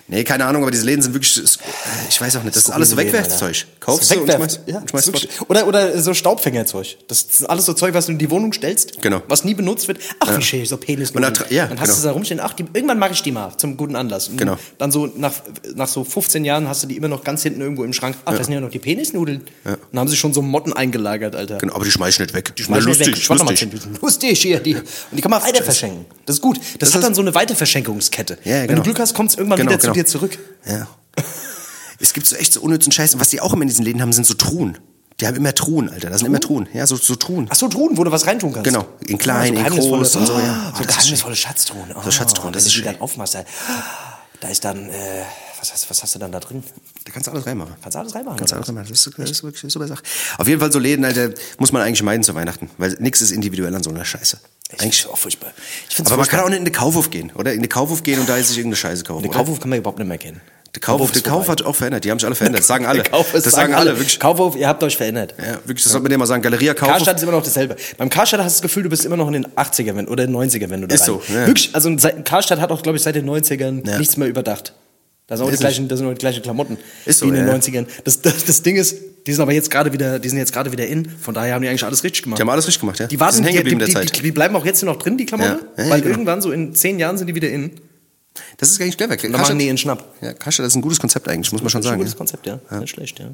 nee, 0.08 0.24
keine 0.24 0.46
Ahnung, 0.46 0.62
aber 0.62 0.72
diese 0.72 0.86
Läden 0.86 1.02
sind 1.02 1.14
wirklich, 1.14 1.42
ich 2.10 2.22
weiß 2.22 2.36
auch 2.38 2.44
nicht, 2.44 2.56
das 2.56 2.66
ist 2.66 2.70
alles 2.70 2.90
so 2.92 2.98
Wegwerfzeug. 2.98 3.66
Kaufst 3.80 4.12
du 4.12 4.16
ist 4.16 4.22
und 4.22 4.28
Wegwerf- 4.30 4.36
schmeißt, 4.38 4.60
ja, 4.68 4.78
und 4.80 4.90
schmeißt 4.90 5.08
wirklich- 5.08 5.42
oder, 5.48 5.68
oder 5.68 6.00
so 6.02 6.14
Staubfängerzeug. 6.14 6.98
Das 7.08 7.22
ist 7.24 7.50
alles 7.50 7.66
so 7.66 7.74
Zeug, 7.74 7.94
was 7.94 8.06
du 8.06 8.12
in 8.12 8.18
die 8.18 8.30
Wohnung 8.30 8.54
stellst. 8.54 9.02
Genau. 9.02 9.22
Was 9.28 9.44
nie 9.44 9.54
benutzt 9.54 9.88
wird. 9.88 10.00
Ach, 10.20 10.38
wie 10.38 10.42
schön, 10.42 10.66
so 10.66 10.78
Penis. 10.78 11.12
Und 11.12 11.22
dann 11.22 11.34
ja, 11.50 11.68
dann 11.68 11.80
hast 11.80 11.90
genau. 11.90 12.00
du 12.02 12.08
da 12.08 12.12
rumstehen. 12.12 12.40
Ach, 12.42 12.54
die, 12.54 12.66
irgendwann 12.74 13.00
mache 13.00 13.14
ich 13.14 13.24
die 13.24 13.32
mal 13.32 13.56
zum 13.58 13.78
guten 13.78 13.96
Anlass. 13.96 14.28
Und 14.30 14.38
Genau. 14.38 14.58
Dann 14.78 14.92
so 14.92 15.08
nach, 15.16 15.34
nach 15.76 15.88
so 15.88 16.04
15 16.04 16.46
Jahren 16.46 16.68
hast 16.68 16.84
du 16.84 16.88
die 16.88 16.98
immer 16.98 17.08
noch 17.08 17.24
ganz 17.24 17.44
hinten 17.44 17.62
irgendwo 17.62 17.84
im 17.84 17.94
Schrank. 17.94 18.16
Ach, 18.26 18.36
das 18.36 18.46
sind 18.48 18.54
ja 18.54 18.62
noch 18.62 18.70
die 18.72 18.80
Penisnudeln. 18.80 19.42
Dann 19.64 20.00
haben 20.00 20.08
sie 20.08 20.18
schon 20.18 20.34
so 20.34 20.42
Motten 20.42 20.74
eingelagert, 20.74 21.36
Alter. 21.36 21.58
Genau, 21.58 21.76
aber 21.76 21.86
die 21.86 21.92
schmeiß 21.92 22.16
ich 22.16 22.20
nicht 22.20 22.34
weg. 22.34 22.56
Die 22.56 22.64
Schmeiß 22.64 22.84
lustig, 22.84 23.23
lustig. 23.30 23.30
Warte 23.30 23.46
mal, 23.46 23.52
lustig. 23.52 23.82
Zehn- 23.82 24.02
lustig 24.02 24.42
hier. 24.42 24.60
Die, 24.60 24.76
und 24.76 24.86
die 25.12 25.22
kann 25.22 25.32
man 25.32 25.42
weiterverschenken. 25.42 26.06
Das 26.26 26.38
ist 26.38 26.42
gut. 26.42 26.58
Das, 26.58 26.66
Das 26.80 26.90
hat 26.90 26.96
ist- 27.00 27.04
dann 27.06 27.16
so 27.16 27.22
eine 27.22 27.34
Weiterverschenkungskette. 27.36 28.38
Ja, 28.44 28.52
ja, 28.52 28.62
Wenn 28.62 28.68
genau. 28.70 28.80
du 28.80 28.84
Glück 28.84 29.00
hast, 29.00 29.14
kommt 29.14 29.32
es 29.32 29.38
irgendwann 29.38 29.58
Genau, 29.60 29.72
wieder 29.72 29.80
genau. 29.80 29.94
zu 29.94 30.00
dir 30.00 30.06
zurück. 30.06 30.38
Ja. 30.66 30.88
Es 32.00 32.14
gibt 32.14 32.28
so 32.28 32.36
echt 32.36 32.52
so 32.54 32.62
unnützen 32.62 32.92
Scheiß. 32.92 33.14
Und 33.14 33.20
was 33.22 33.30
die 33.30 33.40
auch 33.42 33.54
immer 33.54 33.62
in 33.62 33.68
diesen 33.70 33.86
Läden 33.86 34.02
haben, 34.02 34.12
sind 34.14 34.26
so 34.26 34.34
Truhen. 34.34 34.78
Die 35.20 35.28
haben 35.28 35.36
immer 35.38 35.54
Truhen, 35.54 35.90
Alter. 35.90 36.10
Da 36.10 36.18
sind 36.18 36.28
immer 36.28 36.40
Truhen. 36.40 36.68
Ja, 36.74 36.86
so, 36.88 36.96
so 36.98 37.16
Truhen. 37.16 37.48
Ach 37.50 37.56
so, 37.56 37.68
Truhen, 37.70 37.98
wo 37.98 38.04
du 38.04 38.12
was 38.12 38.26
reintun 38.26 38.52
kannst. 38.52 38.66
Genau. 38.66 38.86
In 39.08 39.18
klein, 39.18 39.54
in 39.56 39.64
geheimnisvolle- 39.64 39.98
groß 40.00 40.16
und 40.18 40.26
so, 40.26 40.34
ja. 40.40 40.40
Oh, 40.74 40.78
so 40.78 40.84
das 40.84 40.90
ist 40.92 40.98
geheimnisvolle 40.98 41.36
Schatztruhen. 41.36 41.94
Oh, 41.96 42.02
So 42.04 42.12
Schatztruhen, 42.12 42.52
das 42.52 42.66
ist 42.66 42.74
schön. 42.74 42.84
dann 42.86 43.00
aufmachst, 43.00 43.36
da, 43.36 43.44
da 44.42 44.48
ist 44.50 44.66
dann, 44.66 44.90
äh, 44.90 45.22
was, 45.64 45.74
hast, 45.74 45.90
was 45.90 46.04
hast 46.04 46.14
du 46.16 46.20
dann 46.20 46.32
da 46.32 46.40
drin? 46.40 46.62
Da 47.06 47.12
kannst 47.14 47.28
du 47.28 47.32
alles 47.32 47.46
reinmachen. 47.46 47.74
Kannst 47.82 47.96
du 47.96 48.00
alles 48.00 48.14
reinmachen? 48.16 48.38
Kannst 48.38 48.52
du 48.52 48.56
alles 48.58 48.68
reinmachen. 48.68 48.90
Das 48.90 49.08
ist, 49.08 49.18
das 49.18 49.32
ist 49.32 49.44
wirklich 49.44 49.64
eine 49.64 49.70
super 49.72 49.88
Sache. 49.88 50.04
Auf 50.38 50.48
jeden 50.48 50.60
Fall 50.60 50.72
so 50.72 50.80
Läden, 50.80 51.06
Alter, 51.06 51.30
muss 51.58 51.72
man 51.72 51.82
eigentlich 51.82 52.04
meiden 52.04 52.24
zu 52.24 52.36
Weihnachten. 52.36 52.70
Weil 52.78 52.98
nichts 53.00 53.22
ist 53.22 53.32
individuell 53.32 53.74
an 53.74 53.82
so 53.82 53.90
einer 53.90 54.04
Scheiße. 54.04 54.38
Ich 54.74 54.82
Eigentlich. 54.82 55.08
auch 55.08 55.18
furchtbar. 55.18 55.52
Ich 55.90 56.00
Aber 56.00 56.10
man 56.10 56.18
furchtbar. 56.18 56.38
kann 56.40 56.46
auch 56.46 56.50
nicht 56.50 56.60
in 56.60 56.66
den 56.66 56.74
Kaufhof 56.74 57.10
gehen, 57.12 57.32
oder? 57.36 57.54
In 57.54 57.62
den 57.62 57.70
Kaufhof 57.70 58.04
gehen 58.04 58.20
und 58.20 58.28
da 58.28 58.36
sich 58.38 58.58
irgendeine 58.58 58.76
Scheiße 58.76 59.04
kaufen. 59.04 59.22
Den 59.24 59.30
oder? 59.30 59.38
Kaufhof 59.40 59.60
kann 59.60 59.70
man 59.70 59.80
überhaupt 59.80 60.00
nicht 60.00 60.08
mehr 60.08 60.18
kennen. 60.18 60.42
Der 60.76 60.82
Kaufhof, 60.82 61.12
der 61.12 61.22
Kauf 61.22 61.46
vorbei. 61.46 61.52
hat 61.62 61.62
auch 61.68 61.76
verändert. 61.76 62.04
Die 62.04 62.10
haben 62.10 62.18
sich 62.18 62.26
alle 62.26 62.34
verändert. 62.34 62.62
Das 62.62 62.68
sagen 62.68 62.86
alle. 62.88 63.04
Der 63.04 63.12
Kaufhof, 63.12 63.40
das 63.44 63.54
sagen 63.54 63.76
alle, 63.76 63.92
wirklich. 63.96 64.20
Kaufhof, 64.20 64.56
ihr 64.56 64.68
habt 64.68 64.82
euch 64.82 64.98
verändert. 64.98 65.36
Ja, 65.38 65.54
wirklich, 65.66 65.84
das 65.84 65.92
sollte 65.92 66.02
man 66.04 66.10
dir 66.10 66.18
mal 66.18 66.26
sagen. 66.26 66.42
Galeria 66.42 66.74
Kaufhof. 66.74 66.96
Karstadt 66.96 67.18
ist 67.18 67.24
immer 67.24 67.32
noch 67.34 67.44
dasselbe. 67.44 67.76
Beim 68.00 68.10
Karstadt 68.10 68.40
hast 68.42 68.58
du 68.58 68.62
das 68.62 68.62
Gefühl, 68.64 68.82
du 68.84 68.90
bist 68.90 69.06
immer 69.06 69.16
noch 69.18 69.28
in 69.28 69.34
den 69.34 69.46
80er 69.48 69.96
wenn, 69.96 70.08
oder 70.08 70.24
in 70.24 70.34
den 70.34 70.50
90er, 70.50 70.72
wenn 70.72 70.82
du 70.82 70.88
da 70.88 70.96
Ist 70.96 71.02
rein. 71.02 71.08
so, 71.08 71.22
ja. 71.32 71.46
Wirklich, 71.46 71.76
also 71.76 71.96
Karstadt 72.24 72.60
hat 72.60 72.72
auch, 72.72 72.82
glaube 72.82 72.98
ich, 72.98 73.04
seit 73.04 73.14
den 73.14 73.30
90ern 73.30 73.88
Ja. 73.88 74.00
nichts 74.00 74.18
mehr 74.18 74.28
überdacht. 74.28 74.74
Da 75.28 75.38
sind 75.38 75.46
auch 75.46 75.52
die 75.52 75.58
gleichen, 75.58 75.88
da 75.88 75.96
sind 75.96 76.06
auch 76.06 76.14
die 76.14 76.20
gleichen 76.20 76.44
Klamotten 76.44 76.78
Ist 77.06 77.20
so, 77.20 77.26
wie 77.26 77.30
in 77.30 77.36
den 77.36 77.48
ja. 77.48 77.54
90ern. 77.54 77.86
Das, 78.04 78.22
das, 78.22 78.44
das 78.44 78.62
Ding 78.62 78.76
ist, 78.76 78.98
die 79.26 79.32
sind 79.32 79.42
aber 79.42 79.54
jetzt 79.54 79.72
gerade 79.72 79.94
wieder, 79.94 80.20
die 80.20 80.28
sind 80.30 80.38
jetzt 80.38 80.52
gerade 80.52 80.72
wieder 80.72 80.86
in. 80.86 81.10
Von 81.10 81.34
daher 81.34 81.56
haben 81.56 81.62
die 81.62 81.70
eigentlich 81.70 81.86
alles 81.86 82.04
richtig 82.04 82.24
gemacht. 82.24 82.40
Die 82.40 82.42
haben 82.42 82.50
alles 82.50 82.68
richtig 82.68 82.82
gemacht, 82.82 83.00
ja. 83.00 83.08
Die 83.08 83.18
hängen 83.18 83.64
die, 83.64 83.76
die, 83.76 83.86
die, 83.86 83.92
Zeit. 83.94 84.18
die, 84.18 84.22
die 84.22 84.32
bleiben 84.32 84.56
auch 84.56 84.66
jetzt 84.66 84.84
noch 84.84 84.98
drin, 84.98 85.18
die 85.18 85.26
Klamotten, 85.26 85.66
Ja. 85.78 85.84
Ja, 85.86 85.90
weil 85.90 86.02
genau. 86.02 86.14
irgendwann 86.14 86.42
so 86.42 86.52
in 86.52 86.76
zehn 86.76 87.00
Jahren 87.00 87.18
sind 87.18 87.28
die 87.28 87.36
wieder 87.36 87.50
in. 87.50 87.72
Das 88.58 88.70
ist 88.70 88.80
gar 88.80 88.86
nicht 88.86 88.98
clever. 88.98 89.16
Dann 89.16 89.32
machen 89.32 89.60
die 89.60 89.68
ihren 89.68 89.78
Schnapp. 89.78 90.06
Ja, 90.22 90.34
Karstadt 90.34 90.66
ist 90.66 90.76
ein 90.76 90.82
gutes 90.82 91.00
Konzept 91.00 91.28
eigentlich, 91.30 91.52
muss 91.52 91.62
man 91.62 91.70
schon 91.70 91.82
Das 91.82 91.86
ist 91.86 91.92
ein 91.92 91.94
sagen. 91.94 92.02
gutes. 92.02 92.18
Konzept, 92.18 92.48
ja. 92.48 92.60
Nicht 92.80 92.90
schlecht, 92.90 93.20
ja. 93.20 93.30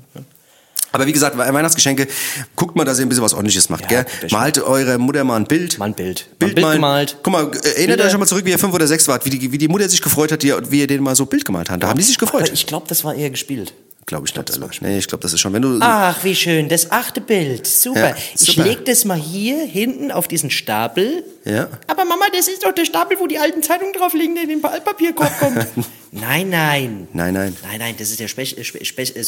Ja. 0.91 0.93
Aber 0.93 1.05
wie 1.07 1.11
gesagt, 1.11 1.37
We- 1.37 1.53
Weihnachtsgeschenke, 1.53 2.07
guckt 2.55 2.75
mal, 2.75 2.85
dass 2.85 2.99
ihr 2.99 3.05
ein 3.05 3.09
bisschen 3.09 3.23
was 3.23 3.33
ordentliches 3.33 3.69
macht, 3.69 3.91
Ja, 3.91 4.03
gell? 4.03 4.05
mal. 4.31 4.39
Malt 4.39 4.59
eurer 4.59 4.97
Mutter 4.97 5.23
mal 5.23 5.35
ein 5.37 5.45
Bild. 5.45 5.77
Mal 5.77 5.85
ein 5.85 5.93
Bild. 5.93 6.27
Mal 6.31 6.35
Bild, 6.39 6.51
ein 6.51 6.55
Bild 6.55 6.65
malen. 6.65 6.75
gemalt. 6.77 7.17
Guck 7.23 7.33
mal, 7.33 7.51
äh, 7.63 7.67
erinnert 7.77 8.01
euch 8.01 8.11
schon 8.11 8.19
mal 8.19 8.25
zurück, 8.25 8.45
wie 8.45 8.51
ihr 8.51 8.59
fünf 8.59 8.73
oder 8.73 8.87
sechs 8.87 9.07
wart, 9.07 9.25
wie 9.25 9.29
die, 9.29 9.51
wie 9.51 9.57
die 9.57 9.67
Mutter 9.67 9.87
sich 9.89 10.01
gefreut 10.01 10.31
hat, 10.31 10.43
die, 10.43 10.53
wie 10.69 10.79
ihr 10.79 10.87
denen 10.87 11.03
mal 11.03 11.15
so 11.15 11.25
Bild 11.25 11.45
gemalt 11.45 11.69
habt. 11.69 11.83
Da 11.83 11.87
haben 11.89 11.97
die 11.97 12.03
sich 12.03 12.17
gefreut. 12.17 12.43
Aber 12.43 12.53
ich 12.53 12.65
glaube, 12.65 12.85
das 12.87 13.03
war 13.03 13.13
eher 13.15 13.29
gespielt. 13.29 13.73
Glaube 14.05 14.25
ich 14.27 14.35
nicht. 14.35 14.49
Alter. 14.51 14.69
Nee, 14.81 14.97
ich 14.97 15.07
glaube, 15.07 15.21
das 15.21 15.33
ist 15.33 15.39
schon, 15.39 15.53
wenn 15.53 15.61
du. 15.61 15.77
Ach, 15.81 16.23
wie 16.23 16.33
schön, 16.35 16.67
das 16.67 16.89
achte 16.89 17.21
Bild. 17.21 17.67
Super. 17.67 18.09
Ja, 18.09 18.15
Ich 18.33 18.41
super. 18.41 18.63
leg 18.67 18.83
das 18.85 19.05
mal 19.05 19.15
hier 19.19 19.63
hinten 19.63 20.11
auf 20.11 20.27
diesen 20.27 20.49
Stapel. 20.49 21.23
Ja. 21.45 21.67
Aber 21.85 22.05
Mama, 22.05 22.25
das 22.35 22.47
ist 22.47 22.65
doch 22.65 22.71
der 22.71 22.85
Stapel, 22.85 23.17
wo 23.19 23.27
die 23.27 23.37
alten 23.37 23.61
Zeitungen 23.61 23.93
drauf 23.93 24.13
liegen, 24.15 24.33
der 24.33 24.45
in 24.45 24.49
den 24.49 24.65
Altpapierkorb 24.65 25.37
kommt. 25.39 25.67
nein, 26.11 26.49
nein. 26.49 27.07
Nein, 27.13 27.33
nein. 27.33 27.55
Nein, 27.63 27.79
nein, 27.79 27.95
das 27.97 28.09
ist 28.09 28.19
der 28.19 28.27
Spech, 28.27 28.57
äh, 28.57 28.61
äh, 28.61 29.23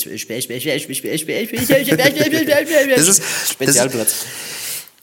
Spezialplatz. 3.50 4.25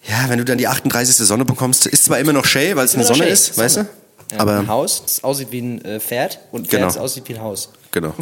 Ja, 0.08 0.28
wenn 0.28 0.38
du 0.38 0.44
dann 0.44 0.58
die 0.58 0.66
38. 0.66 1.16
Sonne 1.26 1.44
bekommst, 1.44 1.86
ist 1.86 2.04
zwar 2.04 2.18
immer 2.18 2.32
noch 2.32 2.44
Shay, 2.46 2.74
weil 2.74 2.86
es 2.86 2.94
eine 2.94 3.04
Sonne 3.04 3.24
schön, 3.24 3.28
ist, 3.32 3.58
weißt 3.58 3.76
du? 3.76 3.80
Ja, 4.32 4.40
Aber 4.40 4.58
ein 4.58 4.68
Haus, 4.68 5.02
das 5.02 5.24
aussieht 5.24 5.48
wie 5.50 5.60
ein 5.60 5.84
äh, 5.84 6.00
Pferd 6.00 6.38
und 6.52 6.60
ein 6.62 6.64
Pferd, 6.66 6.80
Genau. 6.80 6.86
das 6.86 6.96
aussieht 6.98 7.28
wie 7.28 7.34
ein 7.34 7.40
Haus. 7.42 7.70
genau. 7.90 8.14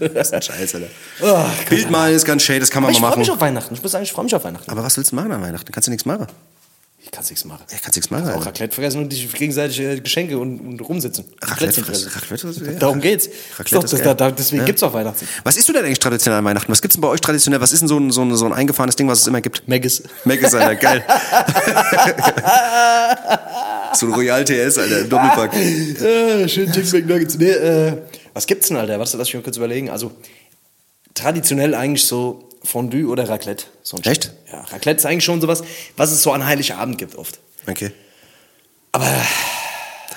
das 0.00 0.28
ist 0.28 0.34
ein 0.34 0.42
Scheiß, 0.42 0.74
Alter. 0.76 0.86
Oh, 1.22 1.44
Bild 1.68 1.90
malen 1.90 2.14
ist 2.14 2.24
ganz 2.24 2.42
Shay, 2.42 2.58
das 2.58 2.70
kann 2.70 2.82
man 2.82 2.88
Aber 2.90 2.96
ich 2.96 3.00
mal 3.00 3.08
freue 3.08 3.18
mich 3.18 3.28
machen. 3.28 3.36
auf 3.36 3.40
Weihnachten. 3.40 3.74
Ich 3.74 3.82
muss 3.82 3.92
sagen, 3.92 4.04
ich 4.04 4.12
freue 4.12 4.24
mich 4.24 4.34
auf 4.34 4.44
Weihnachten. 4.44 4.70
Aber 4.70 4.82
was 4.82 4.96
willst 4.96 5.12
du 5.12 5.16
machen 5.16 5.32
an 5.32 5.42
Weihnachten? 5.42 5.70
Kannst 5.72 5.86
du 5.86 5.90
nichts 5.90 6.04
machen? 6.06 6.26
Ich 7.12 7.18
kann 7.18 7.26
nichts 7.28 7.44
machen. 7.44 7.64
Ja, 7.70 7.76
kannst 7.82 7.96
nichts 7.98 8.10
machen. 8.10 8.24
Auch 8.30 8.36
Alter. 8.36 8.46
Raclette 8.46 8.74
fressen 8.74 9.02
und 9.02 9.12
sich 9.12 9.30
gegenseitig 9.34 9.78
äh, 9.80 10.00
Geschenke 10.00 10.38
und, 10.38 10.60
und 10.60 10.80
rumsitzen. 10.80 11.26
Raclette. 11.42 11.82
Raclette 11.86 12.64
ja. 12.64 12.72
Darum 12.78 13.02
geht's. 13.02 13.28
Raclette 13.58 13.74
Doch, 13.74 13.84
ist 13.84 13.92
das, 13.92 14.00
da, 14.00 14.14
da, 14.14 14.30
deswegen 14.30 14.62
Ja. 14.62 14.66
gibt's 14.66 14.82
auch 14.82 14.94
Weihnachten. 14.94 15.28
Was 15.44 15.58
isst 15.58 15.68
du 15.68 15.74
denn 15.74 15.84
eigentlich 15.84 15.98
traditionell 15.98 16.38
an 16.38 16.44
Weihnachten? 16.46 16.72
Was 16.72 16.80
gibt's 16.80 16.94
denn 16.94 17.02
bei 17.02 17.08
euch 17.08 17.20
traditionell? 17.20 17.60
Was 17.60 17.72
ist 17.72 17.80
denn 17.80 17.88
so 17.88 17.98
ein, 17.98 18.10
so 18.12 18.22
ein, 18.22 18.34
so 18.34 18.46
ein 18.46 18.54
eingefahrenes 18.54 18.96
Ding, 18.96 19.08
was 19.08 19.20
es 19.20 19.26
immer 19.26 19.42
gibt? 19.42 19.68
Maggis. 19.68 20.02
Maggis, 20.24 20.54
Alter, 20.54 20.74
geil. 20.74 21.04
so 23.92 24.06
ein 24.06 24.12
Royal 24.14 24.42
TS, 24.44 24.78
Alter, 24.78 25.00
im 25.00 25.08
Doppelpack. 25.10 25.52
äh, 25.54 26.48
schön 26.48 26.72
Chicken 26.72 26.92
McNuggets. 27.06 27.36
Nee, 27.36 27.50
äh, 27.50 27.92
was 28.32 28.46
gibt's 28.46 28.68
denn, 28.68 28.78
Alter? 28.78 28.98
Warte, 28.98 29.18
lass 29.18 29.28
mich 29.28 29.34
mal 29.34 29.42
kurz 29.42 29.58
überlegen. 29.58 29.90
Also, 29.90 30.12
traditionell 31.12 31.74
eigentlich 31.74 32.06
so 32.06 32.48
Fondue 32.64 33.06
oder 33.06 33.28
Raclette. 33.28 33.64
So 33.82 33.96
ein 33.96 34.04
Echt? 34.04 34.32
Ja, 34.50 34.60
Raclette 34.60 34.98
ist 34.98 35.06
eigentlich 35.06 35.24
schon 35.24 35.40
sowas, 35.40 35.62
was 35.96 36.12
es 36.12 36.22
so 36.22 36.32
an 36.32 36.46
Heiligabend 36.46 36.98
gibt 36.98 37.16
oft. 37.16 37.38
Okay. 37.66 37.92
Aber 38.92 39.06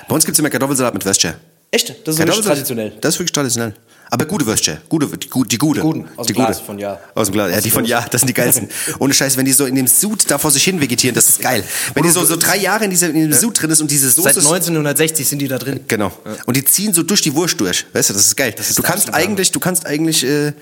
Bei 0.07 0.15
uns 0.15 0.25
gibt 0.25 0.35
es 0.35 0.39
immer 0.39 0.49
Kartoffelsalat 0.49 0.93
mit 0.93 1.05
Würstchen. 1.05 1.33
Echt? 1.71 1.89
Das 2.07 2.15
ist 2.15 2.19
wirklich 2.19 2.45
traditionell. 2.45 2.93
Das 3.01 3.15
ist 3.15 3.19
wirklich 3.19 3.31
traditionell. 3.31 3.73
Aber 4.11 4.25
gute 4.25 4.45
Würstchen. 4.45 4.77
Gute, 4.87 5.07
die, 5.07 5.27
die 5.27 5.57
gute. 5.57 5.81
Guten, 5.81 6.07
aus 6.15 6.27
die 6.27 6.33
dem 6.33 6.37
Glas 6.37 6.57
gute. 6.57 6.65
von 6.65 6.79
Ja. 6.79 6.99
Aus 7.15 7.27
dem 7.27 7.33
Glas. 7.33 7.51
Ja, 7.51 7.61
die 7.61 7.71
von 7.71 7.85
Ja, 7.85 8.05
das 8.09 8.21
sind 8.21 8.27
die 8.27 8.33
geilsten. 8.33 8.69
Ohne 8.99 9.13
Scheiß, 9.13 9.35
wenn 9.35 9.45
die 9.45 9.51
so 9.51 9.65
in 9.65 9.75
dem 9.75 9.87
Sud 9.87 10.29
da 10.29 10.37
vor 10.37 10.51
sich 10.51 10.63
hin 10.63 10.79
vegetieren, 10.79 11.15
das 11.15 11.27
ist 11.27 11.41
geil. 11.41 11.63
Wenn 11.93 12.03
die 12.03 12.09
so, 12.09 12.23
so 12.23 12.35
drei 12.35 12.57
Jahre 12.57 12.85
in, 12.85 12.91
dieser, 12.91 13.09
in 13.09 13.15
dem 13.15 13.33
Sud 13.33 13.61
drin 13.61 13.71
ist 13.71 13.81
und 13.81 13.89
diese 13.89 14.09
Soße. 14.09 14.21
Seit 14.21 14.37
1960 14.37 15.27
sind 15.27 15.39
die 15.39 15.47
da 15.47 15.57
drin. 15.57 15.81
Genau. 15.87 16.11
Und 16.45 16.55
die 16.55 16.63
ziehen 16.63 16.93
so 16.93 17.03
durch 17.03 17.21
die 17.21 17.33
Wurst 17.33 17.59
durch. 17.59 17.85
Weißt 17.93 18.09
du, 18.09 18.13
das 18.13 18.27
ist 18.27 18.37
geil. 18.37 18.53
ist 18.57 18.77
du 18.77 18.83
kannst 18.83 19.07
absolute 19.09 19.17
eigentlich, 19.29 19.51
du 19.51 19.59
kannst 19.59 19.85
eigentlich, 19.85 20.23
äh, 20.23 20.53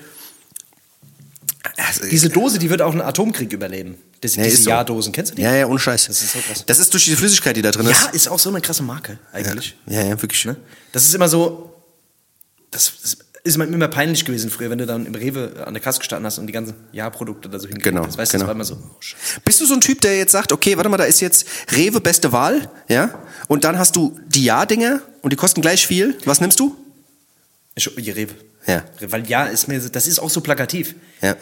also, 1.76 2.06
Diese 2.08 2.28
Dose, 2.28 2.58
die 2.58 2.70
wird 2.70 2.82
auch 2.82 2.92
einen 2.92 3.00
Atomkrieg 3.00 3.52
überleben. 3.52 3.96
Das, 4.20 4.36
Ja, 4.36 4.44
diese 4.44 4.62
so. 4.62 4.70
Ja-Dosen, 4.70 5.12
kennst 5.12 5.32
du 5.32 5.36
die? 5.36 5.42
ja, 5.42 5.54
ja, 5.54 5.66
ohne 5.66 5.78
Scheiß. 5.78 6.06
Das 6.06 6.22
ist 6.22 6.32
so 6.32 6.38
krass. 6.38 6.64
Das 6.66 6.78
ist 6.78 6.92
durch 6.92 7.04
die 7.04 7.16
Flüssigkeit, 7.16 7.56
die 7.56 7.62
da 7.62 7.70
drin 7.70 7.86
ist. 7.86 8.02
Ja, 8.04 8.10
ist 8.10 8.28
auch 8.28 8.38
so 8.38 8.48
eine 8.50 8.60
krasse 8.60 8.82
Marke, 8.82 9.18
eigentlich. 9.32 9.76
Ja, 9.86 10.02
ja, 10.02 10.22
wirklich. 10.22 10.44
Ne? 10.44 10.56
Das 10.92 11.04
ist 11.04 11.14
immer 11.14 11.28
so, 11.28 11.74
das, 12.70 12.92
das 13.02 13.16
ist 13.42 13.58
mir 13.58 13.64
immer 13.64 13.88
peinlich 13.88 14.24
gewesen 14.24 14.50
früher, 14.50 14.70
wenn 14.70 14.78
du 14.78 14.86
dann 14.86 15.04
im 15.04 15.14
Rewe 15.14 15.64
an 15.66 15.74
der 15.74 15.82
Kasse 15.82 15.98
gestanden 15.98 16.26
hast 16.26 16.38
und 16.38 16.46
die 16.46 16.52
ganzen 16.52 16.74
Ja-Produkte 16.92 17.48
da 17.48 17.58
so 17.58 17.66
hingekriegt 17.66 17.94
Genau, 17.94 18.06
hast. 18.06 18.16
Weißt 18.16 18.32
du, 18.32 18.38
genau. 18.38 18.44
das 18.44 18.48
war 18.48 18.54
immer 18.54 18.64
so, 18.64 18.74
oh. 18.74 19.40
Bist 19.44 19.60
du 19.60 19.66
so 19.66 19.74
ein 19.74 19.80
Typ, 19.80 20.00
der 20.00 20.16
jetzt 20.16 20.32
sagt, 20.32 20.52
okay, 20.52 20.76
warte 20.76 20.88
mal, 20.88 20.96
da 20.96 21.04
ist 21.04 21.20
jetzt 21.20 21.44
Rewe 21.72 22.00
beste 22.00 22.32
Wahl, 22.32 22.70
ja? 22.88 23.22
Und 23.48 23.64
dann 23.64 23.78
hast 23.78 23.96
du 23.96 24.18
die 24.26 24.44
Ja-Dinger 24.44 25.02
und 25.20 25.32
die 25.32 25.36
kosten 25.36 25.60
gleich 25.60 25.86
viel. 25.86 26.16
Was 26.24 26.40
nimmst 26.40 26.58
du? 26.60 26.74
Ich, 27.74 27.90
die 27.94 28.10
Rewe. 28.10 28.32
Ja. 28.66 28.84
Weil 29.00 29.28
ja, 29.28 29.44
ist 29.44 29.68
mir, 29.68 29.78
das 29.78 30.06
ist 30.06 30.18
auch 30.20 30.30
so 30.30 30.40
plakativ. 30.40 30.94
Ja. 31.20 31.36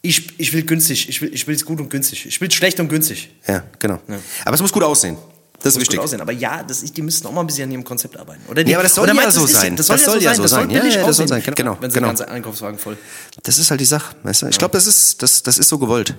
Ich, 0.00 0.38
ich 0.38 0.52
will 0.52 0.62
günstig, 0.62 1.08
ich 1.08 1.20
will 1.20 1.32
ich 1.34 1.46
es 1.48 1.64
gut 1.64 1.80
und 1.80 1.88
günstig. 1.90 2.26
Ich 2.26 2.40
will 2.40 2.50
schlecht 2.50 2.78
und 2.78 2.88
günstig. 2.88 3.30
Ja, 3.46 3.64
genau. 3.78 3.98
Aber 4.44 4.54
es 4.54 4.60
muss 4.60 4.72
gut 4.72 4.82
aussehen. 4.84 5.16
Das 5.60 5.74
ist 5.74 5.80
wichtig. 5.80 5.96
gut 5.96 6.04
aussehen. 6.04 6.20
Aber 6.20 6.30
ja, 6.30 6.62
das 6.62 6.84
die 6.84 7.02
müssen 7.02 7.26
auch 7.26 7.32
mal 7.32 7.40
ein 7.40 7.46
bisschen 7.48 7.64
an 7.64 7.72
ihrem 7.72 7.82
Konzept 7.84 8.16
arbeiten. 8.16 8.42
Oder 8.48 8.62
die, 8.62 8.70
Ja, 8.70 8.76
aber 8.78 8.84
das 8.84 8.94
soll 8.94 9.08
ja 9.08 9.14
meinst 9.14 9.34
so 9.34 9.42
das 9.42 9.52
sein. 9.52 9.74
Das 9.74 9.86
soll, 9.88 9.96
Das 9.96 10.04
ja, 10.06 10.12
soll 10.12 10.20
so 10.20 10.24
ja 10.24 10.30
sein. 10.30 10.36
so 10.36 10.42
Das 10.42 10.50
soll 10.52 10.60
sein. 10.60 10.70
Ja, 10.70 10.84
ja, 10.84 11.06
das 11.06 11.16
soll 11.16 11.28
sein. 11.28 11.42
Genau, 11.56 11.76
Wenn 11.80 11.90
sie 11.90 11.94
genau. 11.94 12.06
den 12.08 12.16
ganzen 12.16 12.28
Einkaufswagen 12.28 12.78
voll. 12.78 12.96
Das 13.42 13.58
ist 13.58 13.68
halt 13.70 13.80
die 13.80 13.84
Sache. 13.84 14.14
Weißt 14.22 14.42
du? 14.42 14.46
Ich 14.46 14.58
glaube, 14.58 14.72
das 14.72 14.86
ist, 14.86 15.20
das, 15.20 15.42
das 15.42 15.58
ist 15.58 15.68
so 15.68 15.78
gewollt. 15.78 16.14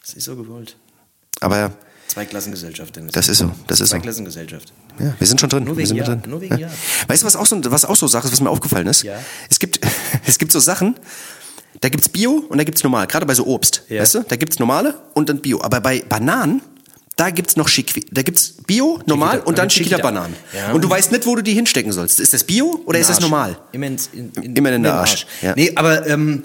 Das 0.00 0.14
ist 0.14 0.24
so 0.24 0.36
gewollt. 0.36 0.76
Aber 1.40 1.72
Zweiklassengesellschaft, 2.06 2.94
Dennis. 2.96 3.12
das 3.12 3.28
ist 3.28 3.38
so. 3.38 3.50
Das 3.66 3.80
ist 3.80 3.88
so. 3.90 3.96
Zweiklassengesellschaft. 3.96 4.72
Ja, 4.98 5.14
wir 5.18 5.26
sind 5.26 5.40
schon 5.40 5.50
drin. 5.50 5.64
Nur 5.64 5.74
wir 5.76 5.78
wegen 5.78 5.88
sind 5.88 5.96
Ja, 5.98 6.04
drin. 6.04 6.22
nur 6.26 6.40
wegen 6.40 6.56
Ja. 6.58 6.68
Weißt 7.08 7.22
du, 7.22 7.26
was 7.26 7.36
auch 7.36 7.46
so, 7.46 7.60
was 7.64 7.84
auch 7.84 7.96
so 7.96 8.06
Sache 8.06 8.26
ist, 8.26 8.32
was 8.32 8.40
mir 8.40 8.48
aufgefallen 8.50 8.86
ist? 8.86 9.02
Ja. 9.02 9.18
Es 9.50 9.58
gibt, 9.58 9.80
es 10.26 10.38
gibt 10.38 10.52
so 10.52 10.60
Sachen, 10.60 10.94
da 11.80 11.88
gibt's 11.88 12.08
Bio 12.08 12.44
und 12.48 12.58
da 12.58 12.64
gibt's 12.64 12.82
normal. 12.82 13.06
Gerade 13.06 13.26
bei 13.26 13.34
so 13.34 13.46
Obst. 13.46 13.82
Ja. 13.88 14.02
Weißt 14.02 14.14
du? 14.16 14.24
Da 14.26 14.36
gibt's 14.36 14.58
normale 14.58 14.94
und 15.14 15.28
dann 15.28 15.40
Bio. 15.40 15.60
Aber 15.62 15.80
bei 15.80 16.00
Bananen, 16.00 16.62
da 17.16 17.30
gibt's 17.30 17.56
noch 17.56 17.68
Chiqui, 17.68 18.06
da 18.12 18.22
gibt's 18.22 18.54
Bio, 18.66 19.00
normal 19.06 19.38
Chiquita- 19.38 19.46
und 19.48 19.58
dann 19.58 19.68
Chiquita. 19.68 19.96
Chiquita-Bananen. 19.96 20.36
Ja. 20.54 20.72
Und 20.72 20.82
du 20.82 20.90
weißt 20.90 21.12
nicht, 21.12 21.26
wo 21.26 21.34
du 21.34 21.42
die 21.42 21.52
hinstecken 21.52 21.92
sollst. 21.92 22.20
Ist 22.20 22.32
das 22.32 22.44
Bio 22.44 22.80
oder 22.86 22.98
ist 22.98 23.10
das 23.10 23.16
Arsch. 23.16 23.22
normal? 23.22 23.58
Immer, 23.72 23.86
in, 23.86 23.98
in, 24.12 24.56
Immer 24.56 24.72
in 24.72 24.82
der 24.82 24.92
den 24.92 24.98
Arsch, 24.98 25.26
ja. 25.42 25.52
Nee, 25.56 25.72
aber 25.74 26.06
ähm, 26.06 26.44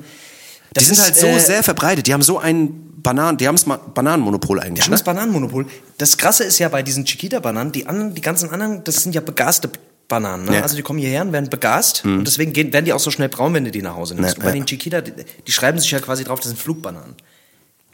Die 0.77 0.84
sind 0.84 0.94
ist, 0.94 1.03
halt 1.03 1.15
so 1.15 1.27
äh, 1.27 1.39
sehr 1.39 1.63
verbreitet. 1.63 2.08
Die 2.08 2.13
haben 2.13 2.24
so 2.24 2.39
ein 2.39 2.92
Bananen, 3.03 3.38
die 3.38 3.48
haben 3.48 3.56
das 3.56 3.65
Bananenmonopol 3.65 4.60
eigentlich. 4.60 4.75
Die 4.75 4.82
haben 4.82 4.92
ne? 4.92 4.96
das 4.96 5.03
Bananenmonopol. 5.03 5.68
Das 6.00 6.18
Krasse 6.18 6.44
ist 6.44 6.58
ja 6.58 6.70
bei 6.70 6.82
diesen 6.82 7.06
Chiquita-Bananen, 7.06 7.72
die, 7.72 7.86
anderen, 7.86 8.15
die 8.15 8.22
ganzen 8.22 8.50
anderen, 8.50 8.84
das 8.84 8.96
sind 9.03 9.13
ja 9.13 9.22
begaste 9.22 9.70
Bananen. 10.13 10.46
Ne? 10.46 10.55
Ja. 10.55 10.62
Also 10.62 10.75
die 10.75 10.84
kommen 10.84 11.00
hierher 11.00 11.24
und 11.24 11.34
werden 11.34 11.50
begast 11.50 12.05
und 12.05 12.25
deswegen 12.25 12.53
gehen, 12.53 12.72
werden 12.72 12.86
die 12.86 12.93
auch 12.93 13.00
so 13.00 13.10
schnell 13.10 13.29
braun, 13.29 13.53
wenn 13.55 13.65
du 13.65 13.72
die 13.72 13.82
nach 13.82 13.96
Hause 13.96 14.13
nimmst. 14.13 14.32
Ja, 14.32 14.36
und 14.36 14.43
bei 14.43 14.50
ja. 14.50 14.53
den 14.53 14.65
Chiquita, 14.67 15.01
die, 15.01 15.12
die 15.48 15.51
schreiben 15.51 15.79
sich 15.79 15.89
ja 15.89 16.00
quasi 16.00 16.24
drauf, 16.24 16.39
das 16.39 16.50
sind 16.50 16.60
Flugbananen. 16.60 17.15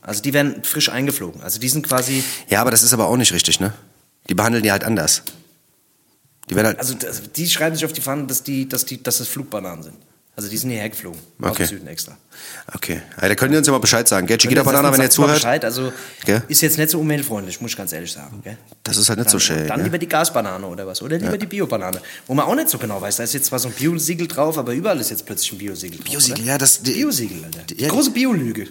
Also 0.01 0.21
die 0.21 0.33
werden 0.33 0.63
frisch 0.63 0.89
eingeflogen. 0.89 1.41
Also 1.41 1.59
die 1.59 1.69
sind 1.69 1.87
quasi, 1.87 2.23
Ja, 2.49 2.59
aber 2.59 2.71
das 2.71 2.83
ist 2.83 2.93
aber 2.93 3.07
auch 3.07 3.15
nicht 3.15 3.31
richtig, 3.31 3.59
ne? 3.61 3.73
Die 4.27 4.33
behandeln 4.33 4.63
die 4.63 4.71
halt 4.71 4.83
anders. 4.83 5.23
Die 6.49 6.55
werden 6.55 6.67
halt. 6.67 6.79
also 6.79 6.95
die 7.35 7.49
schreiben 7.49 7.75
sich 7.75 7.85
auf 7.85 7.93
die 7.93 8.01
Fahnen, 8.01 8.27
dass, 8.27 8.43
die, 8.43 8.67
dass, 8.67 8.85
die, 8.85 9.01
dass 9.01 9.19
das 9.19 9.27
Flugbananen 9.29 9.83
sind. 9.83 9.95
Also 10.39 10.49
die 10.49 10.55
sind 10.55 10.69
hierher 10.69 10.87
geflogen. 10.87 11.19
Aus 11.41 11.49
Okay. 11.51 11.63
dem 11.63 11.67
Süden 11.67 11.87
extra. 11.87 12.17
Okay. 12.73 13.01
Ja, 13.21 13.27
da 13.27 13.35
könnt 13.35 13.51
ihr 13.51 13.57
uns 13.57 13.67
ja 13.67 13.73
mal 13.73 13.79
Bescheid 13.79 14.07
sagen, 14.07 14.25
gell? 14.25 14.37
Chiquita 14.37 14.63
Banana, 14.63 14.89
wenn 14.93 15.01
ihr 15.01 15.09
zuhört. 15.09 15.33
Bescheid. 15.33 15.65
Also 15.65 15.91
Gell? 16.23 16.41
ist 16.47 16.61
jetzt 16.61 16.77
nicht 16.77 16.91
so 16.91 16.99
umweltfreundlich, 17.01 17.59
muss 17.59 17.71
ich 17.71 17.77
ganz 17.77 17.91
ehrlich 17.91 18.09
sagen. 18.13 18.39
Gell? 18.41 18.57
Das 18.83 18.95
ist 18.95 19.09
halt 19.09 19.19
nicht 19.19 19.29
so 19.29 19.37
Dann, 19.37 19.41
schön. 19.41 19.67
dann 19.67 19.83
lieber 19.83 19.97
die 19.97 20.07
Gasbanane 20.07 20.65
oder 20.65 20.87
was. 20.87 21.01
Oder 21.01 21.17
lieber 21.17 21.37
die 21.37 21.45
Biobanane. 21.45 21.99
Wo 22.25 22.33
man 22.33 22.45
auch 22.45 22.55
nicht 22.55 22.69
so 22.69 22.77
genau 22.77 23.01
weiß. 23.01 23.17
Da 23.17 23.23
ist 23.23 23.33
jetzt 23.33 23.47
zwar 23.47 23.59
so 23.59 23.67
ein 23.67 23.73
Biosiegel 23.73 24.27
drauf, 24.29 24.57
aber 24.57 24.71
überall 24.71 24.97
ist 25.01 25.09
jetzt 25.09 25.25
plötzlich 25.25 25.51
ein 25.51 25.57
Biosiegel 25.57 25.97
drauf. 25.99 26.09
Biosiegel, 26.09 26.45
ja, 26.45 26.57
das- 26.57 26.81
die- 26.83 26.93
Biosiegel, 26.93 27.43
Alter. 27.43 27.63
Die 27.63 27.81
ja, 27.83 27.89
große 27.89 28.11
Biolüge. 28.11 28.67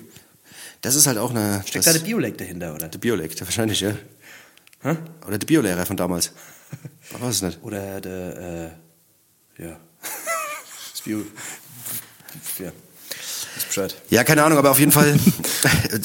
Das 0.80 0.94
ist 0.94 1.06
halt 1.06 1.18
auch 1.18 1.30
eine. 1.32 1.62
Steckt 1.66 1.84
das, 1.86 1.92
da 1.92 1.98
der 1.98 2.06
Biolek 2.06 2.38
dahinter, 2.38 2.74
oder? 2.74 2.88
der 2.88 2.98
Biolek, 2.98 3.38
wahrscheinlich, 3.42 3.80
ja. 3.80 3.90
Hä? 4.82 4.96
Oder 5.26 5.36
der 5.36 5.46
Biolehrer 5.46 5.84
von 5.84 5.98
damals. 5.98 6.32
Man 7.12 7.20
weiß 7.20 7.34
es 7.34 7.42
nicht. 7.42 7.58
Oder 7.62 8.00
der, 8.00 8.70
äh, 9.58 9.62
ja. 9.64 9.76
Das. 11.04 12.58
Ja. 12.58 12.72
Ist 13.56 13.66
Bescheid. 13.66 13.94
Ja, 14.10 14.22
keine 14.24 14.42
Ahnung, 14.44 14.58
aber 14.58 14.70
auf 14.70 14.78
jeden 14.78 14.92
Fall. 14.92 15.18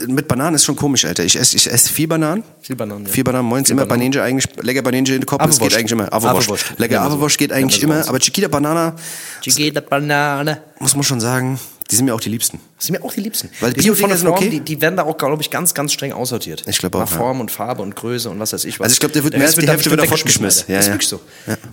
mit 0.08 0.28
Bananen 0.28 0.56
ist 0.56 0.66
schon 0.66 0.76
komisch, 0.76 1.06
Alter. 1.06 1.24
Ich 1.24 1.36
esse 1.36 1.56
ich 1.56 1.70
ess 1.70 1.90
viel 1.90 2.08
Bananen. 2.08 2.44
Viel 2.62 2.76
Bananen, 2.76 3.06
ja. 3.06 3.12
Viel 3.12 3.24
Bananen, 3.24 3.48
moins 3.48 3.68
Viel 3.68 3.74
immer 3.74 3.86
Bananen. 3.86 4.18
Eigentlich. 4.18 4.46
Lecker 4.62 4.82
Banange 4.82 5.10
in 5.10 5.22
den 5.22 5.26
Kopf, 5.26 5.44
das 5.44 5.60
geht 5.60 5.76
eigentlich 5.76 5.92
immer. 5.92 6.12
Apfelwurst. 6.12 6.74
Lecker 6.78 6.96
Ja, 6.96 7.28
geht 7.38 7.52
eigentlich 7.52 7.82
Ja, 7.82 7.84
immer. 7.84 8.08
Aber 8.08 8.20
Chiquita 8.20 8.48
Banana, 8.48 8.96
Chiquita 9.42 9.82
Banane. 9.82 10.62
muss 10.80 10.96
man 10.96 11.04
schon 11.04 11.20
sagen, 11.20 11.60
die 11.92 11.96
sind 11.96 12.06
mir 12.06 12.16
auch 12.16 12.22
die 12.22 12.30
liebsten. 12.30 12.60
Das 12.78 12.88
sind 12.88 12.98
mir 12.98 13.06
auch 13.06 13.14
die 13.14 13.22
liebsten. 13.22 13.50
Weil 13.60 13.74
die 13.74 13.82
Bio-Dinger 13.82 14.18
sind 14.18 14.28
Form, 14.28 14.38
okay. 14.38 14.50
die, 14.50 14.62
die 14.62 14.82
werden 14.82 14.96
da 14.96 15.04
auch, 15.04 15.18
glaube 15.18 15.42
ich, 15.42 15.50
ganz, 15.50 15.74
ganz 15.74 15.94
streng 15.94 16.14
aussortiert. 16.14 16.64
Ich 16.66 16.78
glaube 16.78 16.98
auch, 16.98 17.02
Nach 17.02 17.12
ja. 17.12 17.18
Form 17.18 17.42
und 17.42 17.52
Farbe 17.52 17.82
und 17.82 17.96
Größe 17.96 18.30
und 18.30 18.40
was 18.40 18.54
weiß 18.54 18.66
ich 18.66 18.80
was. 18.80 18.86
Also 18.86 18.94
ich 18.94 19.00
glaube, 19.00 19.14
der 19.14 19.24
wird 19.24 19.38
mehr 19.38 19.46
als 19.46 19.56
die 19.56 19.68
Hälfte 19.68 19.90
wird 19.90 20.02
da 20.02 20.06
fortgeschmissen. 20.06 20.66
Ja, 20.70 20.78
das 20.78 20.86
ist 20.86 20.88
ja. 20.88 20.94
wirklich 20.94 21.10
so. 21.10 21.20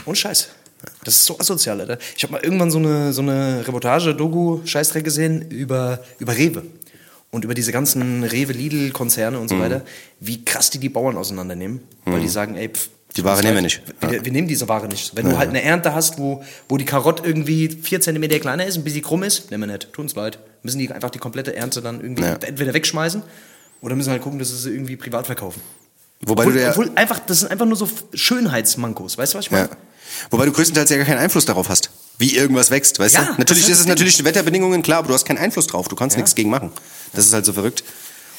Und 0.04 0.18
Scheiß. 0.18 0.48
Das 1.04 1.16
ist 1.16 1.26
so 1.26 1.38
asozial, 1.38 1.80
Alter. 1.80 1.99
Ich 2.16 2.22
habe 2.22 2.32
mal 2.34 2.42
irgendwann 2.42 2.70
so 2.70 2.78
eine, 2.78 3.12
so 3.12 3.22
eine 3.22 3.66
Reportage, 3.66 4.14
Doku, 4.14 4.60
Scheißdreck 4.64 5.04
gesehen 5.04 5.50
über, 5.50 6.00
über 6.18 6.37
Rewe. 6.37 6.62
Und 7.30 7.44
über 7.44 7.54
diese 7.54 7.70
ganzen 7.70 8.25
Rewe-Lidl-Konzerne 8.25 9.38
und 9.38 9.49
so 9.49 9.54
Mhm. 9.54 9.60
weiter, 9.60 9.82
wie 10.18 10.44
krass 10.44 10.70
die 10.70 10.78
die 10.78 10.88
Bauern 10.88 11.16
auseinandernehmen. 11.16 11.80
Weil 12.04 12.20
die 12.20 12.28
sagen, 12.28 12.56
ey, 12.56 12.68
pff, 12.70 12.88
Die 13.16 13.25
Ware 13.25 13.40
nehmen 13.42 13.56
wir 13.56 13.62
nicht. 13.62 13.82
Wir, 14.00 14.25
wir 14.25 14.32
nehmen 14.32 14.49
diese 14.49 14.68
Ware 14.68 14.88
nicht. 14.88 15.14
Wenn 15.16 15.28
du 15.28 15.37
halt 15.38 15.50
eine 15.50 15.62
Ernte 15.62 15.94
hast, 15.94 16.18
wo, 16.18 16.42
wo 16.68 16.76
die 16.76 16.84
Karotte 16.84 17.22
irgendwie 17.25 17.68
vier 17.68 18.00
Zentimeter 18.00 18.38
kleiner 18.40 18.64
ist, 18.66 18.76
ein 18.76 18.84
bisschen 18.84 19.02
krumm 19.02 19.22
ist, 19.22 19.50
nehmen 19.50 19.68
wir 19.68 19.75
nicht. 19.75 19.92
Tut 19.92 20.04
uns 20.04 20.14
leid. 20.14 20.38
Müssen 20.62 20.78
die 20.78 20.90
einfach 20.90 21.10
die 21.10 21.18
komplette 21.18 21.54
Ernte 21.54 21.82
dann 21.82 22.00
irgendwie 22.00 22.22
Ja. 22.22 22.34
entweder 22.34 22.72
wegschmeißen 22.75 23.22
oder 23.80 23.94
müssen 23.96 24.10
halt 24.10 24.22
gucken, 24.22 24.38
dass 24.38 24.49
sie 24.50 24.56
sie 24.56 24.70
irgendwie 24.70 24.96
privat 24.96 25.26
verkaufen. 25.26 25.60
Wobei 26.22 26.42
Obwohl, 26.44 26.52
du 26.54 26.62
ja, 26.62 26.70
obwohl 26.70 26.90
einfach, 26.96 27.18
das 27.20 27.40
sind 27.40 27.50
einfach 27.50 27.66
nur 27.66 27.76
so 27.76 27.88
Schönheitsmankos. 28.14 29.18
Weißt 29.18 29.34
du, 29.34 29.38
was 29.38 29.46
ich 29.46 29.50
meine? 29.50 29.70
Ja. 30.22 30.26
Wobei 30.30 30.46
du 30.46 30.52
größtenteils 30.52 30.90
ja 30.90 30.96
gar 30.96 31.06
keinen 31.06 31.18
Einfluss 31.18 31.44
darauf 31.44 31.68
hast, 31.68 31.90
wie 32.18 32.36
irgendwas 32.36 32.70
wächst, 32.70 32.98
weißt 32.98 33.14
Ja, 33.14 33.20
du? 33.22 33.26
das 33.28 33.38
Natürlich 33.38 33.62
ist 33.64 33.68
ist 33.70 33.76
das 33.78 33.80
es 33.82 33.86
natürlich 33.88 34.16
die 34.16 34.24
Wetterbedingungen, 34.24 34.82
klar, 34.82 34.98
aber 34.98 35.08
du 35.08 35.14
hast 35.14 35.24
keinen 35.24 35.38
Einfluss 35.38 35.66
drauf. 35.66 35.88
Du 35.88 35.96
kannst 35.96 36.16
nichts 36.16 36.34
gegen 36.34 36.50
machen. 36.50 36.70
Das 37.12 37.26
ist 37.26 37.32
halt 37.32 37.44
so 37.46 37.52
verrückt. 37.52 37.82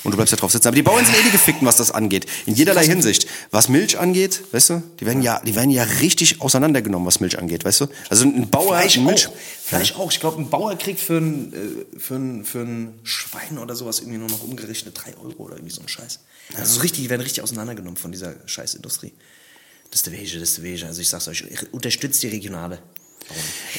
Und 0.04 0.12
du 0.14 0.16
bleibst 0.18 0.34
da 0.34 0.38
drauf 0.38 0.52
sitzen. 0.52 0.68
Aber 0.68 0.74
die 0.76 0.82
Bauern 0.82 1.06
sind 1.06 1.16
eh 1.16 1.22
die 1.26 1.30
Gefickten, 1.30 1.68
was 1.68 1.76
das 1.78 1.92
angeht. 1.92 2.26
In 2.48 2.56
jederlei 2.56 2.84
Hinsicht. 2.84 3.28
Was 3.52 3.70
Milch 3.70 4.00
angeht, 4.00 4.42
weißt 4.52 4.72
du, 4.72 4.84
die 5.00 5.06
werden 5.06 5.22
ja, 5.22 5.40
die 5.42 5.54
werden 5.56 5.70
ja 5.70 5.84
richtig 5.84 6.42
auseinandergenommen, 6.42 7.06
was 7.06 7.20
Milch 7.20 7.38
angeht, 7.38 7.66
weißt 7.66 7.82
du? 7.82 7.88
Also 8.10 8.26
ein 8.26 8.50
Bauer, 8.50 8.80
Fleisch 8.80 8.98
ein 8.98 9.06
Milch, 9.06 9.28
auch. 9.28 9.34
Fleisch 9.64 9.94
auch. 9.94 10.12
Ich 10.12 10.20
glaube, 10.20 10.42
ein 10.42 10.50
Bauer 10.50 10.76
kriegt 10.76 11.00
für 11.00 11.18
ein, 11.20 11.54
äh, 11.54 12.00
für, 12.00 12.16
ein, 12.16 12.46
für 12.46 12.62
ein 12.62 13.00
Schwein 13.04 13.60
oder 13.60 13.76
sowas 13.76 14.00
irgendwie 14.00 14.18
nur 14.18 14.30
noch 14.30 14.42
umgerechnet 14.44 15.00
3 15.00 15.18
Euro 15.24 15.44
oder 15.44 15.58
irgendwie 15.58 15.74
so 15.76 15.82
ein 15.82 15.88
Scheiß. 15.88 16.20
Also 16.56 16.74
so 16.76 16.82
richtig, 16.82 17.04
die 17.04 17.10
werden 17.12 17.22
richtig 17.22 17.44
auseinandergenommen 17.44 17.98
von 17.98 18.12
dieser 18.12 18.34
Scheißindustrie. 18.48 19.14
Das 19.92 20.00
ist 20.00 20.06
der 20.06 20.14
Wege, 20.14 20.40
das 20.40 20.50
ist 20.50 20.58
der 20.58 20.64
Wege. 20.64 20.86
Also 20.88 21.02
ich 21.02 21.10
sag's 21.10 21.28
euch, 21.28 21.46
unterstützt 21.72 22.24
die 22.24 22.28
Regionale. 22.30 22.82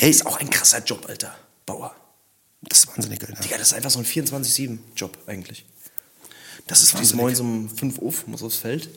Ey. 0.00 0.10
Ist 0.10 0.26
auch 0.26 0.38
ein 0.38 0.48
krasser 0.50 0.82
Job, 0.84 1.06
Alter. 1.08 1.34
Bauer. 1.66 1.94
das 2.62 2.80
ist 2.80 2.88
wahnsinnig, 2.88 3.20
Alter. 3.26 3.40
Digga, 3.42 3.58
das 3.58 3.68
ist 3.68 3.74
einfach 3.74 3.90
so 3.90 3.98
ein 3.98 4.04
24-7-Job 4.04 5.18
eigentlich. 5.26 5.64
Das 6.66 6.82
ist 6.82 6.92
Die 6.92 7.02
ist 7.02 7.16
wahnsinnig. 7.16 7.20
morgens 7.20 7.40
um 7.40 7.68
5 7.76 7.98
Uhr, 7.98 8.14
muss 8.26 8.42
aufs 8.42 8.56
Feld. 8.56 8.88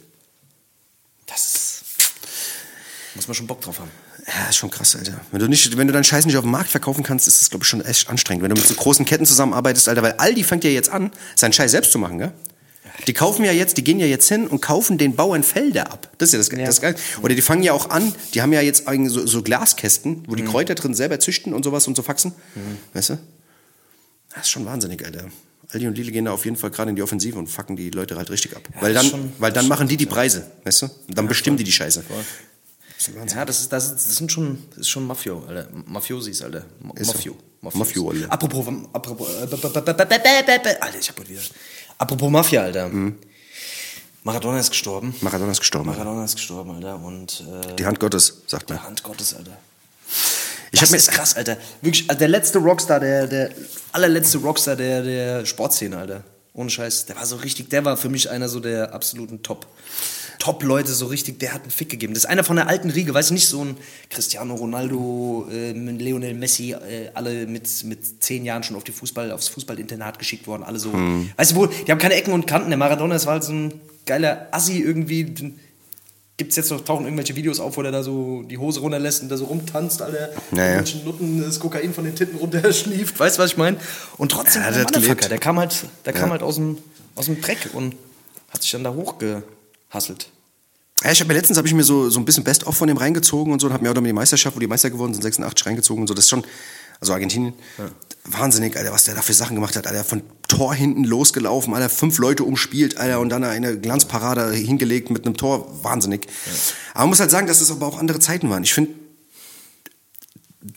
Das 1.26 1.46
ist... 1.46 1.84
Muss 3.16 3.28
man 3.28 3.36
schon 3.36 3.48
Bock 3.48 3.62
drauf 3.62 3.80
haben. 3.80 3.90
Ja, 4.28 4.50
ist 4.50 4.58
schon 4.58 4.70
krass, 4.70 4.96
Alter. 4.96 5.22
Wenn 5.32 5.40
du, 5.40 5.48
nicht, 5.48 5.78
wenn 5.78 5.88
du 5.88 5.94
deinen 5.94 6.04
Scheiß 6.04 6.26
nicht 6.26 6.36
auf 6.36 6.44
dem 6.44 6.52
Markt 6.52 6.70
verkaufen 6.70 7.04
kannst, 7.04 7.28
ist 7.28 7.40
das, 7.42 7.50
glaube 7.50 7.64
ich, 7.64 7.70
schon 7.70 7.82
echt 7.82 8.10
anstrengend. 8.10 8.44
Wenn 8.44 8.50
du 8.54 8.60
mit 8.60 8.68
so 8.68 8.74
großen 8.76 9.06
Ketten 9.06 9.26
zusammenarbeitest, 9.26 9.88
Alter, 9.88 10.04
weil 10.04 10.14
Aldi 10.14 10.44
fängt 10.44 10.64
ja 10.66 10.70
jetzt 10.70 10.90
an, 10.90 11.12
seinen 11.36 11.54
Scheiß 11.54 11.72
selbst 11.72 11.92
zu 11.92 12.00
machen, 12.00 12.20
gell? 12.20 12.34
Die 13.08 13.14
kaufen 13.14 13.46
ja 13.46 13.52
jetzt, 13.52 13.78
die 13.78 13.84
gehen 13.84 14.00
ja 14.00 14.06
jetzt 14.08 14.28
hin 14.28 14.48
und 14.48 14.62
kaufen 14.62 14.98
den 14.98 15.16
Bauern 15.16 15.44
Felder 15.44 15.92
ab. 15.92 16.12
Das 16.18 16.30
ist 16.30 16.34
ja 16.34 16.40
das, 16.40 16.50
Ja. 16.52 16.66
das 16.66 16.82
geil. 16.82 16.96
Oder 17.22 17.36
die 17.36 17.42
fangen 17.42 17.64
ja 17.64 17.74
auch 17.74 17.90
an, 17.90 18.14
die 18.34 18.42
haben 18.42 18.52
ja 18.54 18.62
jetzt 18.62 18.88
eigentlich 18.88 19.14
so, 19.14 19.26
so 19.28 19.42
Glaskästen, 19.44 20.24
wo 20.28 20.36
die 20.36 20.44
Mhm. 20.44 20.48
Kräuter 20.50 20.76
drin 20.76 20.94
selber 20.94 21.20
züchten 21.20 21.54
und 21.54 21.64
sowas 21.64 21.88
und 21.88 21.96
so 21.96 22.02
faxen. 22.04 22.34
Weißt 22.94 23.10
du? 23.12 23.18
Das 24.34 24.44
ist 24.44 24.50
schon 24.50 24.66
wahnsinnig, 24.66 25.06
Alter. 25.06 25.26
Aldi 25.70 25.88
und 25.88 25.98
Lidl 25.98 26.12
gehen 26.12 26.26
da 26.26 26.32
auf 26.32 26.46
jeden 26.46 26.58
Fall 26.58 26.70
gerade 26.72 26.90
in 26.92 26.96
die 26.96 27.02
Offensive 27.02 27.38
und 27.40 27.48
fucken 27.48 27.76
die 27.76 27.90
Leute 27.90 28.16
halt 28.18 28.30
richtig 28.30 28.56
ab. 28.56 28.68
weil 28.82 28.94
das 28.94 29.04
dann, 29.04 29.12
schon- 29.12 29.32
weil 29.40 29.52
das 29.52 29.64
dann 29.64 29.68
machen 29.70 29.88
die 29.88 29.98
die 29.98 30.06
Preise, 30.06 30.46
weißt 30.64 30.82
du? 30.84 30.86
Und 31.08 31.18
dann 31.18 31.28
bestimmen 31.28 31.58
die 31.58 31.64
die 31.64 31.72
Scheiße. 31.72 32.04
Ja, 33.36 33.46
das, 33.46 33.60
ist, 33.62 33.72
das, 33.74 33.86
ist, 33.86 33.94
das 34.08 34.16
sind 34.18 34.32
schon, 34.32 34.58
das 34.72 34.80
ist 34.80 34.90
schon 34.90 35.06
Mafio, 35.06 35.44
Alter. 35.48 35.68
Mafiosis, 35.86 36.42
Alter. 36.42 36.66
So. 37.00 37.12
Mafio. 37.14 37.38
Mafio, 37.62 38.10
Alter. 38.10 38.32
Apropos, 38.32 38.66
apropos, 38.94 39.28
äh, 39.30 39.42
Alter, 39.42 41.00
ich 41.00 41.10
hab 41.10 41.20
heute 41.20 41.30
wieder. 41.30 41.42
Apropos 41.98 42.30
Mafia, 42.30 42.64
Alter. 42.64 42.90
Mhm. 42.90 43.16
Maradona 44.24 44.60
ist 44.60 44.72
gestorben. 44.72 45.16
Maradona 45.22 45.52
ist 45.52 45.60
gestorben. 45.60 45.90
Maradona 45.90 46.26
ist 46.26 46.36
gestorben, 46.36 46.72
Alter. 46.72 46.96
Und 46.96 47.44
äh, 47.70 47.76
Die 47.76 47.86
Hand 47.86 48.00
Gottes, 48.00 48.42
sagt 48.48 48.70
man. 48.70 48.80
der 48.80 48.88
Hand 48.88 49.04
Gottes, 49.04 49.36
Alter. 49.36 49.56
Ich 50.72 50.80
das 50.80 50.90
hab 50.90 50.92
mir- 50.92 50.98
ist 50.98 51.12
krass, 51.12 51.36
Alter. 51.36 51.58
Wirklich, 51.82 52.10
also 52.10 52.20
der 52.20 52.28
letzte 52.28 52.58
Rockstar, 52.58 53.00
der, 53.00 53.28
der 53.28 53.52
allerletzte 53.92 54.40
Rockstar 54.40 54.76
der, 54.76 55.04
der 55.04 55.46
Sportszene, 55.46 55.98
Alter. 55.98 56.24
Ohne 56.54 56.70
Scheiß. 56.70 57.06
Der 57.06 57.16
war 57.18 57.26
so 57.26 57.36
richtig, 57.36 57.70
der 57.70 57.86
war 57.86 57.98
für 57.98 58.10
mich 58.10 58.30
einer 58.30 58.50
so 58.50 58.60
der 58.60 58.94
absoluten 58.94 59.44
Top. 59.44 59.68
Top-Leute, 60.46 60.94
so 60.94 61.08
richtig, 61.08 61.40
der 61.40 61.56
hat 61.56 61.64
einen 61.64 61.72
Fick 61.72 61.90
gegeben. 61.90 62.14
Das 62.14 62.26
ist 62.26 62.30
einer 62.30 62.44
von 62.44 62.56
der 62.56 62.68
alten 62.68 62.92
Riege, 62.92 63.16
weißt 63.16 63.32
du, 63.32 63.34
nicht 63.34 63.48
so 63.48 63.64
ein 63.66 63.76
Cristiano 64.12 64.54
Ronaldo, 64.54 65.48
äh, 65.52 65.72
Lionel 65.72 66.36
Messi, 66.36 66.74
äh, 66.74 67.10
alle 67.16 67.48
mit, 67.48 67.68
mit 67.86 68.22
zehn 68.24 68.46
Jahren 68.46 68.62
schon 68.62 68.76
auf 68.76 68.84
die 68.84 68.92
Fußball, 68.92 69.32
aufs 69.32 69.48
Fußballinternat 69.48 70.20
geschickt 70.20 70.46
worden, 70.46 70.62
alle 70.62 70.78
so. 70.78 70.94
Hm. 70.94 71.32
Weißt 71.36 71.54
du 71.54 71.56
wo, 71.56 71.66
die 71.66 71.92
haben 71.92 71.98
keine 71.98 72.14
Ecken 72.14 72.32
und 72.32 72.46
Kanten. 72.46 72.70
Der 72.70 72.78
Maradona, 72.78 73.16
war 73.26 73.34
halt 73.34 73.44
so 73.44 73.54
ein 73.54 73.74
geiler 74.06 74.48
Assi 74.52 74.80
irgendwie. 74.82 75.54
Gibt's 76.38 76.58
jetzt 76.58 76.70
noch, 76.70 76.82
tauchen 76.86 77.06
irgendwelche 77.06 77.36
Videos 77.36 77.60
auf, 77.60 77.76
wo 77.78 77.82
der 77.82 77.92
da 77.92 78.04
so 78.04 78.44
die 78.44 78.60
Hose 78.60 78.82
runterlässt 78.82 79.24
und 79.24 79.30
da 79.30 79.38
so 79.38 79.46
rumtanzt, 79.46 80.04
Alter. 80.04 80.30
Ja, 80.52 80.58
ja. 80.58 80.64
Irgendwelchen 80.74 81.06
Nutten 81.06 81.42
das 81.42 81.60
Kokain 81.60 81.92
von 81.92 82.04
den 82.06 82.14
Titten 82.14 82.38
runterschlieft. 82.38 83.20
Weißt 83.20 83.40
du, 83.40 83.42
was 83.42 83.52
ich 83.52 83.58
meine? 83.58 83.78
Und 84.18 84.32
trotzdem, 84.32 84.62
Ja, 84.62 84.70
der, 84.70 84.86
der 84.86 85.38
kam 85.40 85.58
halt, 85.58 85.76
der 86.06 86.14
kam 86.14 86.26
Ja. 86.26 86.32
halt 86.34 86.44
aus 86.44 86.56
dem, 86.56 86.78
aus 87.16 87.26
dem 87.26 87.42
Dreck 87.42 87.70
und 87.74 87.96
hat 88.50 88.62
sich 88.62 88.70
dann 88.72 88.84
da 88.84 88.94
hochgehasselt. 89.90 90.32
Ja, 91.04 91.12
ich 91.12 91.20
habe 91.20 91.28
mir 91.28 91.34
letztens 91.36 91.58
habe 91.58 91.68
ich 91.68 91.74
mir 91.74 91.84
so, 91.84 92.10
so 92.10 92.20
ein 92.20 92.26
bisschen 92.26 92.44
Best-of 92.44 92.76
von 92.76 92.88
dem 92.88 92.98
reingezogen 92.98 93.52
und 93.52 93.60
so 93.60 93.68
und 93.68 93.74
habe 93.74 93.84
mir 93.84 93.90
auch 93.90 93.94
dann 93.94 94.04
die 94.04 94.14
Meisterschaft, 94.14 94.56
wo 94.56 94.60
die 94.60 94.68
Meister 94.68 94.90
geworden 94.90 95.14
sind, 95.14 95.24
86 95.24 95.66
reingezogen 95.66 96.02
und 96.02 96.08
so. 96.08 96.14
Das 96.14 96.26
ist 96.26 96.30
schon, 96.30 96.44
also 97.00 97.14
Argentinien, 97.14 97.54
wahnsinnig, 98.24 98.76
Alter, 98.78 98.92
was 98.92 99.04
der 99.04 99.14
da 99.14 99.22
für 99.22 99.34
Sachen 99.34 99.56
gemacht 99.56 99.76
hat. 99.76 99.88
Alter, 99.88 100.04
von 100.04 100.24
Tor 100.48 100.74
hinten 100.74 101.04
losgelaufen, 101.04 101.74
Alter, 101.74 101.90
fünf 101.90 102.18
Leute 102.18 102.44
umspielt, 102.44 102.98
Alter, 102.98 103.20
und 103.20 103.30
dann 103.30 103.44
eine 103.44 103.78
Glanzparade 103.78 104.54
hingelegt 104.54 105.10
mit 105.10 105.26
einem 105.26 105.36
Tor. 105.36 105.84
Wahnsinnig. 105.84 106.28
Aber 106.94 107.02
man 107.02 107.10
muss 107.10 107.20
halt 107.20 107.32
sagen, 107.32 107.48
dass 107.48 107.62
es 107.62 107.72
aber 107.72 107.86
auch 107.88 108.00
andere 108.00 108.20
Zeiten 108.20 108.50
waren. 108.50 108.64
Ich 108.64 108.74
finde, 108.74 108.92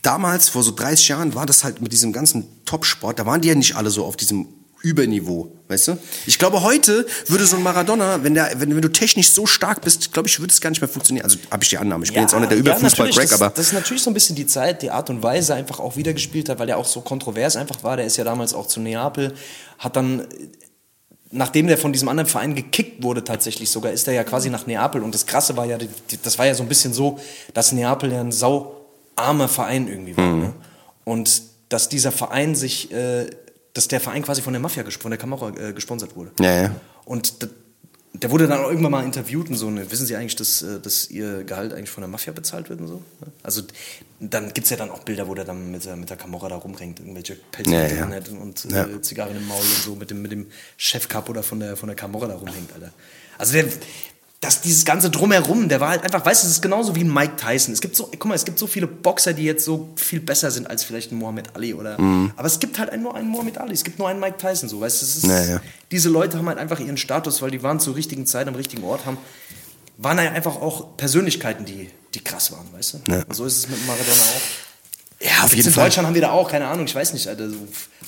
damals, 0.03 0.49
vor 0.49 0.65
so 0.65 0.73
30 0.73 1.09
Jahren, 1.09 1.35
war 1.35 1.47
das 1.47 1.62
halt 1.62 1.81
mit 1.81 1.93
diesem 1.93 2.12
ganzen 2.12 2.65
Topsport, 2.65 3.19
da 3.19 3.25
waren 3.25 3.41
die 3.41 3.49
ja 3.49 3.55
nicht 3.55 3.77
alle 3.77 3.91
so 3.91 4.05
auf 4.05 4.17
diesem 4.17 4.49
Überniveau, 4.82 5.50
weißt 5.66 5.88
du? 5.88 5.99
Ich 6.26 6.38
glaube, 6.38 6.62
heute 6.62 7.04
würde 7.26 7.44
so 7.47 7.56
ein 7.56 7.62
Maradona, 7.62 8.23
wenn, 8.23 8.35
der, 8.35 8.52
wenn, 8.58 8.75
wenn 8.75 8.82
du 8.82 8.92
technisch 8.92 9.30
so 9.30 9.44
stark 9.44 9.80
bist, 9.82 10.12
glaube 10.12 10.28
ich, 10.28 10.38
würde 10.38 10.52
es 10.52 10.61
gar 10.61 10.70
nicht 10.70 10.80
mehr 10.80 10.88
funktionieren. 10.88 11.25
Also 11.25 11.38
habe 11.50 11.64
ich 11.64 11.70
die 11.70 11.78
Annahme. 11.78 12.04
Ich 12.04 12.12
bin 12.12 12.23
jetzt 12.23 12.32
auch 12.32 12.38
nicht 12.38 12.52
der 12.52 12.58
Überfußball-Crack, 12.58 13.28
das, 13.28 13.40
aber 13.40 13.50
Das 13.50 13.66
ist 13.66 13.73
natürlich 13.73 14.02
so 14.02 14.11
ein 14.11 14.14
bisschen 14.14 14.37
die 14.37 14.47
Zeit, 14.47 14.82
die 14.82 14.90
Art 14.90 15.11
und 15.11 15.23
Weise 15.23 15.54
einfach 15.54 15.80
auch 15.80 15.97
wiedergespielt 15.97 16.49
hat, 16.49 16.61
weil 16.61 16.68
er 16.68 16.78
auch 16.78 16.87
so 16.87 17.00
kontrovers 17.00 17.56
einfach 17.56 17.82
war. 17.82 17.97
Der 17.97 18.06
ist 18.06 18.16
ja 18.16 18.25
damals 18.25 18.54
auch 18.54 18.66
zu 18.66 18.78
Neapel, 18.80 19.35
hat 19.78 19.97
dann, 19.97 20.26
nachdem 21.32 21.66
der 21.66 21.76
von 21.76 21.92
diesem 21.92 22.08
anderen 22.08 22.28
Verein 22.28 22.54
gekickt 22.54 23.02
wurde 23.02 23.25
tatsächlich 23.25 23.70
sogar, 23.70 23.90
ist 23.90 24.06
er 24.06 24.14
ja 24.14 24.23
quasi 24.23 24.50
nach 24.50 24.66
Neapel. 24.66 25.02
Und 25.02 25.12
das 25.12 25.26
Krasse 25.26 25.56
war 25.56 25.66
ja, 25.66 25.76
das 26.23 26.38
war 26.38 26.47
ja 26.47 26.54
so 26.54 26.62
ein 26.62 26.68
bisschen 26.68 26.92
so, 26.92 27.18
dass 27.52 27.73
Neapel 27.73 28.12
ja 28.12 28.20
ein 28.20 28.30
sauarmer 28.30 29.49
Verein 29.49 29.88
irgendwie 29.88 30.16
war. 30.16 30.25
Mhm. 30.25 30.40
Ne? 30.40 30.52
Und 31.04 31.42
dass 31.68 31.88
dieser 31.88 32.12
Verein 32.12 32.54
sich, 32.54 32.92
äh, 32.92 33.26
dass 33.78 33.87
der 33.88 34.00
Verein 34.00 34.23
quasi 34.23 34.42
von 34.42 34.52
der 34.52 34.61
Mafia, 34.61 34.85
von 34.90 35.11
der 35.12 35.18
Camorra 35.18 35.52
äh, 35.56 35.73
gesponsert 35.73 36.16
wurde. 36.16 36.32
Ja, 36.40 36.62
ja. 36.62 36.75
Und 37.05 37.42
d- 37.42 37.48
der 38.14 38.31
wurde 38.33 38.48
dann 38.48 38.59
auch 38.59 38.68
irgendwann 38.68 38.90
mal 38.90 39.05
interviewt 39.05 39.48
und 39.50 39.55
so, 39.57 39.70
ne, 39.70 39.88
wissen 39.92 40.05
Sie 40.05 40.16
eigentlich, 40.16 40.35
dass, 40.35 40.62
äh, 40.62 40.81
dass 40.81 41.09
Ihr 41.11 41.44
Gehalt 41.44 41.72
eigentlich 41.72 41.90
von 41.90 42.00
der 42.00 42.09
Mafia 42.09 42.33
bezahlt 42.33 42.68
wird 42.70 42.81
und 42.81 42.88
so? 42.88 43.03
Also 43.44 43.62
dann 44.18 44.53
gibt 44.53 44.64
es 44.64 44.70
ja 44.70 44.76
dann 44.76 44.90
auch 44.90 45.05
Bilder, 45.05 45.29
wo 45.29 45.35
der 45.35 45.44
dann 45.44 45.70
mit 45.70 45.85
der, 45.85 45.94
mit 45.94 46.11
der 46.11 46.16
Kamera 46.16 46.48
da 46.48 46.57
rumrennt, 46.57 46.98
irgendwelche 46.98 47.37
Pelzmäntel 47.53 47.90
Ja, 47.90 47.96
ja. 47.98 48.03
anhat 48.05 48.29
und 48.31 48.64
äh, 48.64 48.68
Ja. 48.74 49.03
Zigarren 49.03 49.37
im 49.37 49.46
Maul 49.46 49.61
und 49.61 49.83
so, 49.85 49.94
mit 49.94 50.11
dem, 50.11 50.22
mit 50.22 50.33
dem 50.33 50.46
Chefkapo 50.76 51.33
da 51.33 51.42
von 51.42 51.61
der, 51.61 51.76
von 51.76 51.87
der 51.87 51.94
Kamera 51.96 52.26
da 52.26 52.35
rumhängt, 52.35 52.72
Alter. 52.72 52.90
Also 53.37 53.53
der, 53.53 53.66
das, 54.40 54.61
dieses 54.61 54.85
ganze 54.85 55.11
Drumherum, 55.11 55.68
der 55.68 55.81
war 55.81 55.88
halt 55.90 56.05
einfach, 56.05 56.24
weißt 56.24 56.44
du, 56.44 56.46
es 56.46 56.53
ist 56.55 56.62
genauso 56.62 56.94
wie 56.94 57.03
Mike 57.03 57.35
Tyson. 57.37 57.72
Es 57.74 57.81
gibt 57.81 57.96
so, 57.96 58.05
guck 58.07 58.24
mal, 58.27 58.35
es 58.37 58.44
gibt 58.44 58.59
so 58.59 58.68
viele 58.68 58.87
Boxer, 58.87 59.33
die 59.33 59.42
jetzt 59.42 59.64
so 59.64 59.88
viel 59.96 60.20
besser 60.20 60.53
sind 60.53 60.70
als 60.70 60.85
vielleicht 60.85 61.11
ein 61.11 61.16
Muhammad 61.18 61.57
Ali 61.57 61.74
oder, 61.74 62.01
Mhm. 62.01 62.33
aber 62.37 62.46
es 62.46 62.61
gibt 62.61 62.79
halt 62.79 62.96
nur 63.01 63.16
einen 63.16 63.29
Muhammad 63.29 63.59
Ali, 63.59 63.72
es 63.74 63.83
gibt 63.83 63.98
nur 63.98 64.09
einen 64.09 64.20
Mike 64.20 64.37
Tyson, 64.38 64.68
so, 64.68 64.81
weißt 64.81 65.03
du, 65.03 65.07
es 65.07 65.16
ist, 65.16 65.27
Ja, 65.27 65.42
ja. 65.44 65.61
diese 65.90 66.09
Leute 66.09 66.38
haben 66.38 66.46
halt 66.46 66.59
einfach 66.59 66.79
ihren 66.79 66.96
Status, 66.96 67.42
weil 67.42 67.51
die 67.51 67.64
waren 67.64 67.81
zur 67.81 67.96
richtigen 67.96 68.27
Zeit 68.27 68.46
am 68.46 68.55
richtigen 68.55 68.85
Ort, 68.85 69.07
haben, 69.07 69.18
waren 69.96 70.18
halt 70.18 70.33
einfach 70.33 70.55
auch 70.55 70.96
Persönlichkeiten, 70.96 71.64
die, 71.64 71.90
die 72.14 72.22
krass 72.22 72.53
waren, 72.53 72.66
weißt 72.72 72.94
du? 72.94 73.12
Ja. 73.12 73.24
So 73.31 73.44
ist 73.44 73.57
es 73.57 73.68
mit 73.68 73.85
Maradona 73.88 74.12
auch. 74.22 75.20
Ja, 75.20 75.42
auf 75.44 75.53
jeden 75.53 75.66
in 75.66 75.74
Fall. 75.74 75.87
Deutschland 75.87 76.07
haben 76.07 76.14
wir 76.14 76.22
da 76.22 76.31
auch, 76.31 76.48
keine 76.48 76.68
Ahnung, 76.68 76.85
ich 76.87 76.94
weiß 76.94 77.12
nicht, 77.12 77.27
Alter, 77.27 77.51
so, 77.51 77.57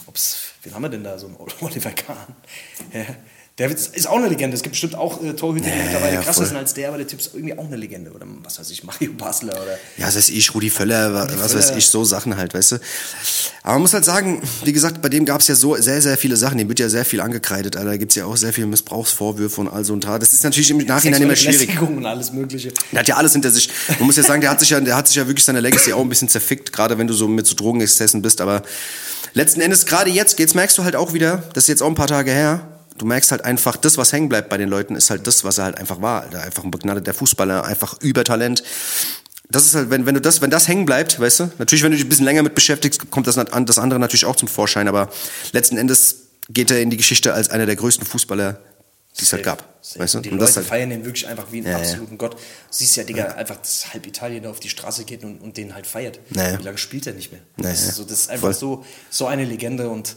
ob's, 0.06 0.36
wen 0.62 0.72
haben 0.74 0.82
wir 0.82 0.90
denn 0.90 1.02
da, 1.02 1.18
so 1.18 1.26
ein 1.26 1.36
Oliver 1.60 1.90
Kahn? 1.90 2.16
Ja, 2.92 3.00
der 3.60 3.70
ist 3.70 4.08
auch 4.08 4.16
eine 4.16 4.28
Legende. 4.28 4.56
Es 4.56 4.62
gibt 4.62 4.72
bestimmt 4.72 4.94
auch 4.96 5.22
äh, 5.22 5.34
Torhüter, 5.34 5.66
die 5.66 5.70
Ja, 5.78 5.84
mittlerweile 5.84 6.14
ja, 6.14 6.22
krasser 6.22 6.46
sind 6.46 6.56
als 6.56 6.74
der, 6.74 6.88
aber 6.88 6.96
der 6.98 7.06
Typ 7.06 7.20
ist 7.20 7.34
irgendwie 7.34 7.56
auch 7.56 7.66
eine 7.66 7.76
Legende. 7.76 8.10
Oder 8.10 8.26
was 8.42 8.58
weiß 8.58 8.70
ich, 8.70 8.82
Mario 8.82 9.12
Basler 9.12 9.52
oder. 9.52 9.78
Ja, 9.98 10.06
was 10.06 10.16
weiß 10.16 10.30
ich, 10.30 10.54
Rudi 10.54 10.70
Völler, 10.70 11.12
wa- 11.14 11.28
was 11.38 11.54
weiß 11.54 11.72
ich, 11.76 11.86
so 11.86 12.02
Sachen 12.04 12.36
halt, 12.38 12.54
weißt 12.54 12.72
du. 12.72 12.76
Aber 13.62 13.74
man 13.74 13.82
muss 13.82 13.92
halt 13.92 14.04
sagen, 14.06 14.42
wie 14.64 14.72
gesagt, 14.72 15.02
bei 15.02 15.10
dem 15.10 15.26
gab 15.26 15.42
es 15.42 15.48
ja 15.48 15.54
so 15.54 15.76
sehr, 15.76 16.00
sehr 16.00 16.16
viele 16.16 16.36
Sachen, 16.36 16.56
dem 16.58 16.68
wird 16.68 16.78
ja 16.80 16.88
sehr 16.88 17.04
viel 17.04 17.20
angekreidet, 17.20 17.76
Alter. 17.76 17.90
Da 17.90 17.96
gibt's 17.98 18.14
ja 18.14 18.24
auch 18.24 18.36
sehr 18.36 18.52
viele 18.54 18.66
Missbrauchsvorwürfe 18.68 19.60
und 19.60 19.68
all 19.68 19.84
so 19.84 19.92
ein 19.92 20.00
Tat. 20.00 20.22
Das 20.22 20.32
ist 20.32 20.42
natürlich 20.42 20.70
im 20.70 20.78
Nachhinein 20.78 21.20
immer 21.22 21.36
schwierig. 21.36 21.78
Und 21.82 22.06
alles 22.06 22.32
Mögliche. 22.32 22.72
Der 22.92 23.00
hat 23.00 23.08
ja 23.08 23.16
alles 23.16 23.32
hinter 23.34 23.50
sich. 23.50 23.68
Man 23.98 24.06
muss 24.06 24.16
ja 24.16 24.22
sagen, 24.22 24.40
der 24.40 24.50
hat 24.50 24.60
sich 24.60 24.70
ja, 24.70 24.80
der 24.80 24.96
hat 24.96 25.06
sich 25.06 25.16
ja 25.16 25.26
wirklich 25.26 25.44
seine 25.44 25.60
Legacy 25.60 25.92
auch 25.92 26.00
ein 26.00 26.08
bisschen 26.08 26.28
zerfickt, 26.30 26.72
gerade 26.72 26.96
wenn 26.96 27.06
du 27.06 27.12
so 27.12 27.28
mit 27.28 27.46
so 27.46 27.54
Drogenexzessen 27.54 28.22
bist. 28.22 28.40
Aber 28.40 28.62
letzten 29.34 29.60
Endes, 29.60 29.84
gerade 29.84 30.08
jetzt, 30.10 30.38
jetzt 30.38 30.54
merkst 30.54 30.78
du 30.78 30.84
halt 30.84 30.96
auch 30.96 31.12
wieder, 31.12 31.42
das 31.52 31.64
ist 31.64 31.68
jetzt 31.68 31.82
auch 31.82 31.88
ein 31.88 31.94
paar 31.94 32.06
Tage 32.06 32.30
her, 32.30 32.66
du 33.00 33.06
merkst 33.06 33.30
halt 33.30 33.44
einfach, 33.44 33.76
das, 33.76 33.96
was 33.96 34.12
hängen 34.12 34.28
bleibt 34.28 34.50
bei 34.50 34.58
den 34.58 34.68
Leuten, 34.68 34.94
ist 34.94 35.10
halt 35.10 35.26
das, 35.26 35.42
was 35.42 35.58
er 35.58 35.64
halt 35.64 35.78
einfach 35.78 36.02
war. 36.02 36.22
Alter. 36.22 36.42
Einfach 36.42 36.64
ein 36.64 36.70
begnadeter 36.70 37.14
Fußballer, 37.14 37.64
einfach 37.64 37.98
Übertalent. 38.00 38.62
Das 39.48 39.64
ist 39.66 39.74
halt, 39.74 39.90
wenn, 39.90 40.06
wenn 40.06 40.14
du 40.14 40.20
das, 40.20 40.42
wenn 40.42 40.50
das 40.50 40.68
hängen 40.68 40.86
bleibt, 40.86 41.18
weißt 41.18 41.40
du, 41.40 41.50
natürlich, 41.58 41.82
wenn 41.82 41.90
du 41.90 41.96
dich 41.96 42.04
ein 42.04 42.08
bisschen 42.08 42.26
länger 42.26 42.42
mit 42.42 42.54
beschäftigst, 42.54 43.10
kommt 43.10 43.26
das, 43.26 43.34
das 43.36 43.78
andere 43.78 43.98
natürlich 43.98 44.26
auch 44.26 44.36
zum 44.36 44.48
Vorschein, 44.48 44.86
aber 44.86 45.08
letzten 45.52 45.76
Endes 45.76 46.26
geht 46.50 46.70
er 46.70 46.80
in 46.80 46.90
die 46.90 46.96
Geschichte 46.96 47.32
als 47.32 47.48
einer 47.48 47.66
der 47.66 47.74
größten 47.76 48.06
Fußballer, 48.06 48.60
die 49.18 49.24
es 49.24 49.32
halt 49.32 49.42
gab. 49.42 49.78
Safe. 49.80 50.00
Weißt 50.00 50.14
du? 50.14 50.18
Und 50.18 50.26
die 50.26 50.30
Und 50.30 50.38
Leute 50.38 50.46
das 50.48 50.56
halt, 50.56 50.66
feiern 50.66 50.90
den 50.90 51.04
wirklich 51.04 51.26
einfach 51.26 51.50
wie 51.50 51.58
einen 51.58 51.66
Ja, 51.66 51.72
ja. 51.72 51.78
absoluten 51.78 52.18
Gott. 52.18 52.34
Du 52.34 52.38
siehst 52.70 52.96
ja, 52.96 53.04
Digga, 53.04 53.24
einfach, 53.28 53.56
dass 53.56 53.92
halb 53.92 54.06
Italien 54.06 54.42
da 54.44 54.50
auf 54.50 54.60
die 54.60 54.68
Straße 54.68 55.04
geht 55.04 55.24
und, 55.24 55.40
und 55.40 55.56
den 55.56 55.74
halt 55.74 55.86
feiert. 55.86 56.20
Ja, 56.34 56.50
ja. 56.50 56.58
Wie 56.58 56.62
lange 56.62 56.78
spielt 56.78 57.06
er 57.06 57.14
nicht 57.14 57.32
mehr? 57.32 57.40
Ja, 57.56 57.70
das, 57.70 57.82
ja. 57.82 57.88
ist 57.88 57.96
so, 57.96 58.04
das 58.04 58.20
ist 58.20 58.30
einfach 58.30 58.48
Voll. 58.48 58.54
so, 58.54 58.84
so 59.08 59.26
eine 59.26 59.44
Legende 59.44 59.88
und 59.88 60.16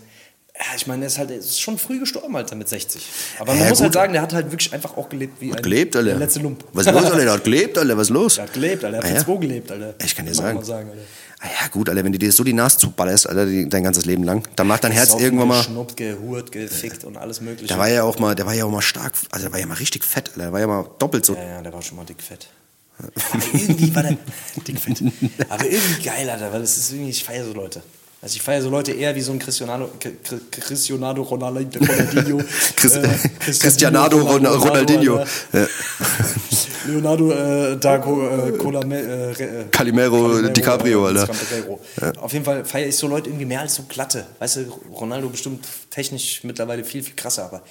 ja, 0.56 0.66
ich 0.76 0.86
meine, 0.88 1.04
er 1.06 1.08
ist 1.08 1.18
halt 1.18 1.32
er 1.32 1.38
ist 1.38 1.60
schon 1.60 1.78
früh 1.80 2.00
gestorben, 2.00 2.36
Alter, 2.36 2.56
mit 2.56 2.70
60. 2.70 3.04
Aber 3.40 3.54
man 3.54 3.64
Ja, 3.64 3.70
muss 3.70 3.80
halt 3.82 3.90
gut. 3.92 3.94
sagen, 3.96 4.14
der 4.14 4.22
hat 4.22 4.34
halt 4.34 4.52
wirklich 4.52 4.72
einfach 4.74 4.96
auch 4.98 5.10
gelebt 5.10 5.42
wie 5.42 5.52
ein 5.52 5.62
gelebt, 5.62 5.96
Alter. 5.96 6.10
der 6.10 6.20
letzte 6.20 6.40
Lump. 6.42 6.64
Was 6.74 6.86
ist 6.86 6.94
los, 6.94 7.04
Alter? 7.06 7.18
Der 7.24 7.34
hat 7.34 7.44
gelebt, 7.44 7.78
Alter. 7.78 7.98
Was 7.98 8.08
ist 8.08 8.10
los? 8.12 8.36
Der 8.36 8.44
hat 8.46 8.54
gelebt, 8.54 8.84
Alter. 8.84 9.00
Der 9.00 9.10
hat 9.10 9.16
Ah, 9.16 9.20
ja? 9.20 9.26
zwei 9.26 9.38
gelebt, 9.38 9.72
Alter. 9.72 9.96
Ich 10.04 10.16
kann 10.16 10.26
dir 10.26 10.34
sagen. 10.36 10.58
mal 10.60 10.66
sagen. 10.66 10.92
Ah 11.40 11.48
ja, 11.62 11.68
gut, 11.70 11.90
Alter, 11.90 12.04
wenn 12.06 12.12
du 12.12 12.20
dir 12.20 12.32
so 12.32 12.44
die 12.44 12.54
Nase 12.54 12.78
zuballerst, 12.78 13.28
Alter, 13.28 13.46
dein 13.48 13.84
ganzes 13.84 14.06
Leben 14.06 14.24
lang, 14.24 14.48
dann 14.56 14.68
macht 14.68 14.84
dein 14.84 14.92
Herz 14.92 15.10
Saufen, 15.10 15.24
irgendwann 15.26 15.48
mal. 15.50 15.58
Geschnuppt, 15.58 15.98
gehurt, 15.98 16.52
gefickt 16.52 17.04
und 17.04 17.18
alles 17.18 17.42
mögliche. 17.42 17.68
Der 17.68 17.78
war 17.80 17.90
ja 17.90 18.04
auch 18.04 18.18
mal, 18.20 18.34
der 18.36 18.46
war 18.46 18.54
ja 18.54 18.64
auch 18.66 18.72
mal 18.72 18.82
stark, 18.82 19.14
also 19.32 19.46
der 19.48 19.52
war 19.52 19.60
ja 19.60 19.66
mal 19.66 19.74
richtig 19.74 20.04
fett, 20.06 20.30
Alter. 20.30 20.40
Der 20.42 20.54
war 20.54 20.60
ja 20.60 20.68
mal 20.68 20.86
doppelt 21.00 21.26
so. 21.26 21.34
Ja, 21.36 21.44
ja, 21.44 21.62
der 21.62 21.74
war 21.74 21.82
schon 21.82 21.98
mal 21.98 22.06
dickfett. 22.06 22.48
Aber 23.34 23.44
irgendwie 23.54 23.94
war 23.96 24.04
der 24.04 24.18
dickfett. 24.68 25.02
Aber 25.50 25.66
irgendwie 25.66 26.04
geil, 26.04 26.30
Alter, 26.30 26.54
weil 26.54 26.62
es 26.62 26.78
ist 26.78 26.92
irgendwie, 26.92 27.10
ich 27.10 27.24
feiere 27.24 27.44
so 27.46 27.54
Leute. 27.54 27.82
Also 28.24 28.38
ich 28.38 28.42
feiere 28.42 28.62
so 28.62 28.70
Leute 28.70 28.94
eher 28.94 29.14
wie 29.16 29.22
so 29.22 29.34
ein 29.34 29.40
Cristiano, 29.40 29.90
Cri- 30.00 30.16
Cristiano 30.50 31.22
Ronaldinho. 31.24 32.42
Chris, 32.78 32.96
äh, 32.96 33.10
Cristiano 33.40 34.02
Ron- 34.06 34.46
Ronaldinho. 34.46 35.18
Alter. 35.18 35.30
Ja. 35.52 35.68
Leonardo 36.88 37.32
äh, 37.32 37.78
Dago 37.78 38.26
äh, 38.28 38.52
Colame, 38.58 38.98
äh, 39.00 39.32
äh, 39.44 39.66
Calimero 39.72 40.42
DiCaprio, 40.42 41.06
Alter. 41.06 41.28
Calimero. 41.28 41.80
Auf 42.22 42.32
jeden 42.32 42.46
Fall 42.46 42.64
feiere 42.64 42.88
ich 42.88 42.96
so 42.96 43.08
Leute 43.08 43.30
irgendwie 43.30 43.46
mehr 43.46 43.60
als 43.60 43.76
so 43.76 43.84
glatte. 43.90 44.26
Weißt 44.40 44.56
du, 44.58 44.62
Ronaldo 44.94 45.28
bestimmt 45.30 45.66
technisch 45.90 46.46
mittlerweile 46.46 46.86
viel, 46.86 47.04
viel 47.04 47.16
krasser, 47.16 47.44
aber 47.46 47.62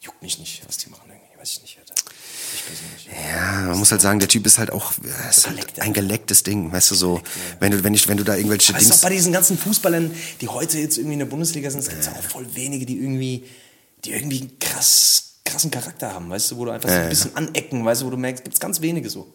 juckt 0.00 0.22
mich 0.22 0.38
nicht, 0.38 0.62
was 0.66 0.78
die 0.78 0.88
machen 0.88 1.02
irgendwie. 1.08 1.38
Weiß 1.38 1.50
ich 1.52 1.60
nicht. 1.62 1.78
Ja, 3.32 3.62
man 3.66 3.78
muss 3.78 3.90
halt 3.90 4.00
sagen, 4.00 4.18
der 4.18 4.28
Typ 4.28 4.46
ist 4.46 4.58
halt 4.58 4.70
auch 4.70 4.92
äh, 4.98 5.30
ist 5.30 5.46
halt 5.46 5.80
ein 5.80 5.92
gelecktes 5.92 6.42
Ding, 6.42 6.70
weißt 6.72 6.90
du 6.90 6.94
so. 6.94 7.20
Wenn 7.60 7.72
du, 7.72 7.82
wenn 7.82 7.94
ich, 7.94 8.06
wenn 8.08 8.16
du 8.16 8.24
da 8.24 8.36
irgendwelche 8.36 8.74
Weißt 8.74 8.84
du, 8.84 8.88
auch 8.88 8.90
Dings. 8.90 9.00
bei 9.02 9.10
diesen 9.10 9.32
ganzen 9.32 9.58
Fußballern, 9.58 10.14
die 10.40 10.48
heute 10.48 10.78
jetzt 10.78 10.98
irgendwie 10.98 11.14
in 11.14 11.18
der 11.20 11.26
Bundesliga 11.26 11.70
sind, 11.70 11.80
es 11.80 11.88
gibt 11.88 12.04
ja 12.04 12.12
auch 12.12 12.22
voll 12.22 12.46
wenige, 12.54 12.86
die 12.86 12.98
irgendwie, 12.98 13.44
die 14.04 14.12
irgendwie 14.12 14.40
einen 14.40 14.58
krass, 14.58 15.34
krassen 15.44 15.70
Charakter 15.70 16.12
haben, 16.12 16.28
weißt 16.30 16.50
du, 16.50 16.56
wo 16.58 16.64
du 16.66 16.70
einfach 16.70 16.88
so 16.88 16.94
ein 16.94 17.08
bisschen 17.08 17.36
anecken, 17.36 17.84
weißt 17.84 18.02
du, 18.02 18.06
wo 18.06 18.10
du 18.10 18.16
merkst, 18.16 18.44
gibt 18.44 18.54
es 18.54 18.60
ganz 18.60 18.80
wenige 18.80 19.08
so. 19.10 19.26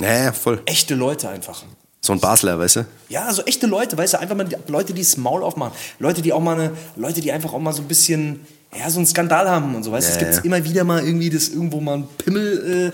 Ja, 0.00 0.24
ja, 0.24 0.32
voll. 0.32 0.62
Echte 0.66 0.94
Leute 0.94 1.28
einfach. 1.28 1.64
So 2.00 2.12
ein 2.12 2.20
Basler, 2.20 2.58
weißt 2.58 2.76
du? 2.76 2.86
Ja, 3.08 3.32
so 3.32 3.42
echte 3.42 3.66
Leute, 3.66 3.98
weißt 3.98 4.14
du, 4.14 4.20
einfach 4.20 4.36
mal 4.36 4.44
die, 4.44 4.56
Leute, 4.68 4.94
die 4.94 5.02
das 5.02 5.16
Maul 5.16 5.42
aufmachen. 5.42 5.76
Leute, 5.98 6.22
die 6.22 6.32
auch 6.32 6.40
mal 6.40 6.58
eine, 6.58 6.76
Leute, 6.94 7.20
die 7.20 7.32
einfach 7.32 7.52
auch 7.52 7.58
mal 7.58 7.72
so 7.72 7.82
ein 7.82 7.88
bisschen, 7.88 8.46
ja, 8.74 8.90
so 8.90 8.98
einen 8.98 9.06
Skandal 9.06 9.48
haben 9.48 9.74
und 9.74 9.82
so, 9.82 9.92
weißt 9.92 10.08
du. 10.08 10.10
Ja, 10.10 10.16
es 10.16 10.34
gibt 10.36 10.44
ja. 10.44 10.44
immer 10.56 10.64
wieder 10.64 10.84
mal 10.84 11.04
irgendwie, 11.04 11.30
dass 11.30 11.48
irgendwo 11.48 11.80
mal 11.80 11.98
ein 11.98 12.08
Pimmel 12.18 12.92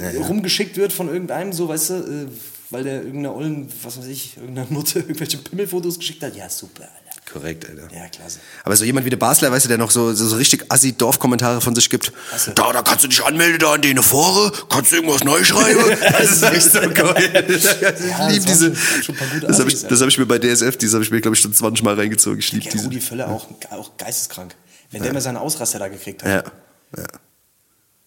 äh, 0.00 0.16
rumgeschickt 0.18 0.76
wird 0.76 0.92
von 0.92 1.08
irgendeinem, 1.08 1.52
so, 1.52 1.68
weißt 1.68 1.90
du, 1.90 1.94
äh, 1.94 2.26
weil 2.70 2.84
der 2.84 2.96
irgendeiner 3.02 3.34
Ollen, 3.34 3.68
was 3.82 3.98
weiß 3.98 4.06
ich, 4.06 4.36
irgendeiner 4.36 4.66
Mutter 4.70 4.96
irgendwelche 5.00 5.38
Pimmelfotos 5.38 5.98
geschickt 5.98 6.22
hat. 6.22 6.36
Ja, 6.36 6.48
super, 6.48 6.82
Alter. 6.82 7.32
Korrekt, 7.32 7.68
Alter. 7.68 7.94
Ja, 7.94 8.08
klasse. 8.08 8.38
Aber 8.64 8.74
so 8.74 8.84
jemand 8.84 9.04
wie 9.04 9.10
der 9.10 9.18
Basler, 9.18 9.52
weißt 9.52 9.66
du, 9.66 9.68
der 9.68 9.76
noch 9.76 9.90
so, 9.90 10.14
so, 10.14 10.26
so 10.26 10.36
richtig 10.36 10.64
assi 10.70 10.92
Dorfkommentare 10.92 11.60
von 11.60 11.74
sich 11.74 11.90
gibt. 11.90 12.10
Klasse. 12.30 12.52
Da, 12.54 12.72
da 12.72 12.80
kannst 12.80 13.04
du 13.04 13.08
dich 13.08 13.22
anmelden, 13.22 13.58
da 13.58 13.72
an 13.74 13.82
denen 13.82 14.02
Fore, 14.02 14.50
kannst 14.70 14.92
du 14.92 14.96
irgendwas 14.96 15.24
neu 15.24 15.44
schreiben. 15.44 15.78
das 16.00 16.30
ist 16.30 16.42
echt 16.42 16.72
so 16.72 16.80
geil. 16.80 17.44
ich 17.48 18.28
liebe 18.30 18.46
diese. 18.46 18.74
schon- 18.74 19.14
schon 19.14 19.40
Das 19.46 19.60
habe 19.60 19.70
hab 19.70 20.08
ich 20.08 20.18
mir 20.18 20.24
bei 20.26 20.38
DSF, 20.38 20.78
diese 20.78 20.94
habe 20.94 21.04
ich 21.04 21.10
mir, 21.10 21.20
glaube 21.20 21.36
ich, 21.36 21.42
schon 21.42 21.52
20 21.52 21.84
Mal 21.84 21.96
reingezogen. 21.96 22.38
Ich 22.38 22.50
liebe 22.52 22.64
Ja, 22.64 22.70
diese. 22.72 22.84
Rudi 22.84 23.00
Völler 23.00 23.28
auch, 23.28 23.46
auch 23.70 23.90
geisteskrank. 23.98 24.54
Wenn 24.90 25.02
der 25.02 25.12
mal 25.12 25.20
seine 25.20 25.40
Ausraster 25.40 25.78
da 25.78 25.88
gekriegt 25.88 26.22
hat. 26.22 26.28
Ja. 26.28 26.52
ja. 27.00 27.04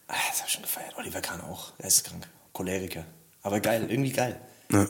Ah, 0.08 0.16
das 0.30 0.40
habe 0.40 0.48
ich 0.48 0.54
schon 0.54 0.64
gefeiert. 0.64 0.94
Oliver 0.98 1.22
Kahn 1.22 1.42
auch. 1.42 1.78
Geisteskrank. 1.78 2.28
Choleriker. 2.54 3.06
Aber 3.44 3.60
geil, 3.60 3.86
irgendwie 3.90 4.12
geil. 4.12 4.40
Ja. 4.72 4.88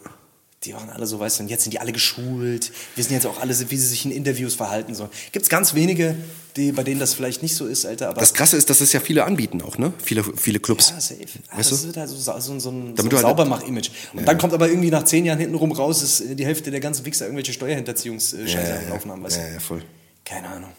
Die 0.63 0.73
waren 0.75 0.91
alle 0.91 1.07
so, 1.07 1.19
weißt 1.19 1.39
du, 1.39 1.43
und 1.43 1.49
jetzt 1.49 1.63
sind 1.63 1.71
die 1.73 1.79
alle 1.79 1.91
geschult. 1.91 2.71
Wir 2.95 3.03
sind 3.03 3.13
jetzt 3.13 3.25
auch 3.25 3.39
alle, 3.41 3.49
wie 3.71 3.77
sie 3.77 3.87
sich 3.87 4.05
in 4.05 4.11
Interviews 4.11 4.53
verhalten 4.53 4.93
sollen. 4.93 5.09
Gibt 5.31 5.41
es 5.43 5.49
ganz 5.49 5.73
wenige, 5.73 6.15
die, 6.55 6.71
bei 6.71 6.83
denen 6.83 6.99
das 6.99 7.15
vielleicht 7.15 7.41
nicht 7.41 7.55
so 7.55 7.65
ist, 7.65 7.83
Alter. 7.85 8.09
Aber 8.09 8.19
Das 8.19 8.33
Krasse 8.35 8.57
ist, 8.57 8.69
dass 8.69 8.79
es 8.79 8.93
ja 8.93 8.99
viele 8.99 9.23
anbieten 9.23 9.63
auch, 9.63 9.79
ne? 9.79 9.91
Viele, 10.03 10.23
viele 10.23 10.59
Clubs. 10.59 10.91
Ja, 10.91 11.01
safe. 11.01 11.19
Ah, 11.49 11.57
Weißt 11.57 11.71
das 11.71 11.81
du? 11.81 11.87
wird 11.87 11.97
halt 11.97 12.09
so, 12.09 12.15
so, 12.15 12.39
so, 12.39 12.39
so 12.59 12.69
ein, 12.69 12.95
so 12.95 13.03
ein 13.03 13.09
halt- 13.11 13.21
Saubermach-Image. 13.21 13.89
Und 14.13 14.27
dann 14.27 14.37
kommt 14.37 14.53
aber 14.53 14.67
irgendwie 14.69 14.91
nach 14.91 15.03
zehn 15.03 15.25
Jahren 15.25 15.39
hintenrum 15.39 15.71
raus, 15.71 16.01
dass 16.01 16.21
äh, 16.21 16.35
die 16.35 16.45
Hälfte 16.45 16.69
der 16.69 16.79
ganzen 16.79 17.05
Wichser 17.05 17.25
irgendwelche 17.25 17.53
Steuerhinterziehungsscheiße 17.53 18.47
Ja, 18.55 18.61
ja, 18.61 18.79
am 18.81 18.89
Laufen 18.89 19.11
haben. 19.11 19.23
Weißt 19.23 19.37
du? 19.37 19.41
ja, 19.41 19.47
ja, 19.53 19.59
voll. 19.59 19.83
Keine 20.25 20.47
Ahnung. 20.47 20.69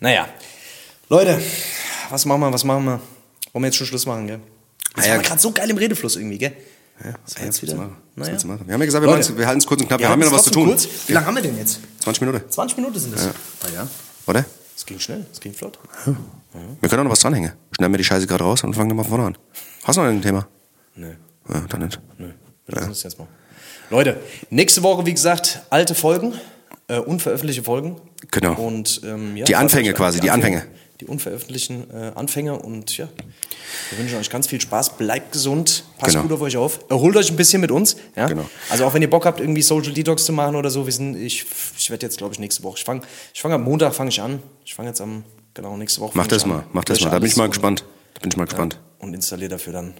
Ja. 0.00 0.08
Naja. 0.08 0.28
Leute, 1.08 1.40
was 2.10 2.24
machen 2.24 2.40
wir, 2.40 2.52
was 2.52 2.64
machen 2.64 2.84
wir? 2.84 3.00
Wollen 3.52 3.62
wir 3.62 3.66
jetzt 3.66 3.76
schon 3.76 3.86
Schluss 3.86 4.06
machen, 4.06 4.26
gell? 4.26 4.40
Jetzt 4.96 5.06
Ah, 5.06 5.08
ja. 5.08 5.14
wir 5.16 5.22
gerade 5.22 5.40
so 5.40 5.52
geil 5.52 5.68
im 5.70 5.76
Redefluss 5.78 6.16
irgendwie, 6.16 6.38
gell? 6.38 6.52
Ja, 7.04 7.12
Das 7.24 7.34
ja, 7.34 7.38
war 7.40 7.46
jetzt 7.46 7.62
wieder. 7.62 7.74
machen? 7.76 7.96
Was 8.16 8.28
Naja. 8.28 8.46
machen? 8.46 8.66
Wir 8.66 8.74
haben 8.74 8.80
ja 8.80 8.86
gesagt, 8.86 9.04
wir, 9.04 9.10
Leute. 9.12 9.38
wir 9.38 9.46
halten 9.46 9.58
es 9.60 9.66
kurz 9.66 9.80
und 9.80 9.86
knapp. 9.88 10.00
Wir, 10.00 10.08
haben 10.08 10.20
ja 10.20 10.26
noch 10.26 10.34
was 10.34 10.44
zu 10.44 10.50
tun. 10.50 10.66
Kurz. 10.68 10.88
Wie 11.06 11.12
lange 11.12 11.26
haben 11.26 11.34
wir 11.36 11.42
denn 11.42 11.56
jetzt? 11.56 11.80
20 12.00 12.20
Minuten, 12.22 12.50
20 12.50 12.76
Minuten 12.76 12.98
sind 12.98 13.14
es. 13.14 13.24
Ja. 13.26 13.30
Ah, 13.62 13.66
ja. 13.74 13.88
oder? 14.26 14.44
Es 14.76 14.84
ging 14.86 14.98
schnell, 14.98 15.26
es 15.32 15.40
ging 15.40 15.52
flott. 15.54 15.78
Wir 16.80 16.88
können 16.88 17.00
auch 17.00 17.04
noch 17.04 17.10
was 17.12 17.20
dranhängen. 17.20 17.52
Schneiden 17.72 17.92
wir 17.92 17.98
die 17.98 18.04
Scheiße 18.04 18.26
gerade 18.26 18.44
raus 18.44 18.62
und 18.64 18.74
fangen 18.74 18.88
dann 18.88 18.96
mal 18.96 19.04
vorne 19.04 19.24
an. 19.26 19.38
Hast 19.84 19.96
du 19.96 20.02
noch 20.02 20.08
ein 20.08 20.22
Thema? 20.22 20.46
Nö. 20.94 21.12
Ja, 21.52 21.60
dann 21.68 21.80
nicht. 21.82 22.00
Nö, 22.18 22.30
wir 22.66 22.74
lassen 22.74 22.90
es 22.92 23.02
jetzt 23.02 23.18
mal. 23.18 23.26
Leute, 23.90 24.20
nächste 24.50 24.82
Woche, 24.82 25.04
wie 25.06 25.14
gesagt, 25.14 25.62
alte 25.70 25.94
Folgen, 25.94 26.34
äh, 26.88 26.98
unveröffentlichte 26.98 27.62
Folgen. 27.62 27.96
Genau. 28.30 28.54
Und, 28.54 29.00
ähm, 29.04 29.36
ja, 29.36 29.44
Die 29.44 29.56
Anfänge 29.56 29.92
quasi, 29.94 30.20
die 30.20 30.30
Anfänge. 30.30 30.64
Die 31.00 31.04
unveröffentlichten 31.06 31.88
äh, 31.92 32.10
Anfänge 32.16 32.58
und 32.58 32.96
ja, 32.96 33.08
wir 33.90 33.98
wünschen 34.00 34.18
euch 34.18 34.30
ganz 34.30 34.48
viel 34.48 34.60
Spaß. 34.60 34.96
Bleibt 34.96 35.30
gesund, 35.30 35.84
passt 35.98 36.14
Genau. 36.14 36.22
gut 36.24 36.32
auf 36.32 36.40
euch 36.40 36.56
auf. 36.56 36.80
Erholt 36.90 37.16
euch 37.16 37.30
ein 37.30 37.36
bisschen 37.36 37.60
mit 37.60 37.70
uns. 37.70 37.96
Ja? 38.16 38.26
Genau. 38.26 38.44
Also 38.68 38.84
auch 38.84 38.94
wenn 38.94 39.02
ihr 39.02 39.08
Bock 39.10 39.24
habt, 39.24 39.38
irgendwie 39.38 39.62
Social 39.62 39.92
Detox 39.92 40.24
zu 40.24 40.32
machen 40.32 40.56
oder 40.56 40.70
so, 40.70 40.86
wir 40.86 40.92
sind, 40.92 41.14
ich, 41.14 41.46
ich 41.78 41.90
werde 41.90 42.04
jetzt, 42.04 42.18
glaube 42.18 42.34
ich, 42.34 42.40
nächste 42.40 42.64
Woche. 42.64 42.78
Ich 42.78 42.84
fange 42.84 43.02
ich 43.32 43.40
fang 43.40 43.52
am 43.52 43.62
Montag 43.62 43.94
fange 43.94 44.10
ich 44.10 44.20
an. 44.20 44.42
Ich 44.64 44.74
fange 44.74 44.88
jetzt 44.88 45.00
am, 45.00 45.22
genau, 45.54 45.76
nächste 45.76 46.00
Woche. 46.00 46.12
Mach 46.14 46.26
das 46.26 46.44
mal, 46.46 46.64
mach 46.72 46.82
das 46.84 47.00
mal. 47.00 47.10
Da 47.10 47.20
bin 47.20 47.28
ich 47.28 47.36
mal 47.36 47.44
und- 47.44 47.50
gespannt. 47.50 47.84
Da 48.14 48.20
bin 48.22 48.30
ich 48.32 48.36
mal 48.36 48.46
gespannt. 48.46 48.80
Und 48.98 49.14
installiere 49.14 49.50
dafür 49.50 49.74
dann 49.74 49.94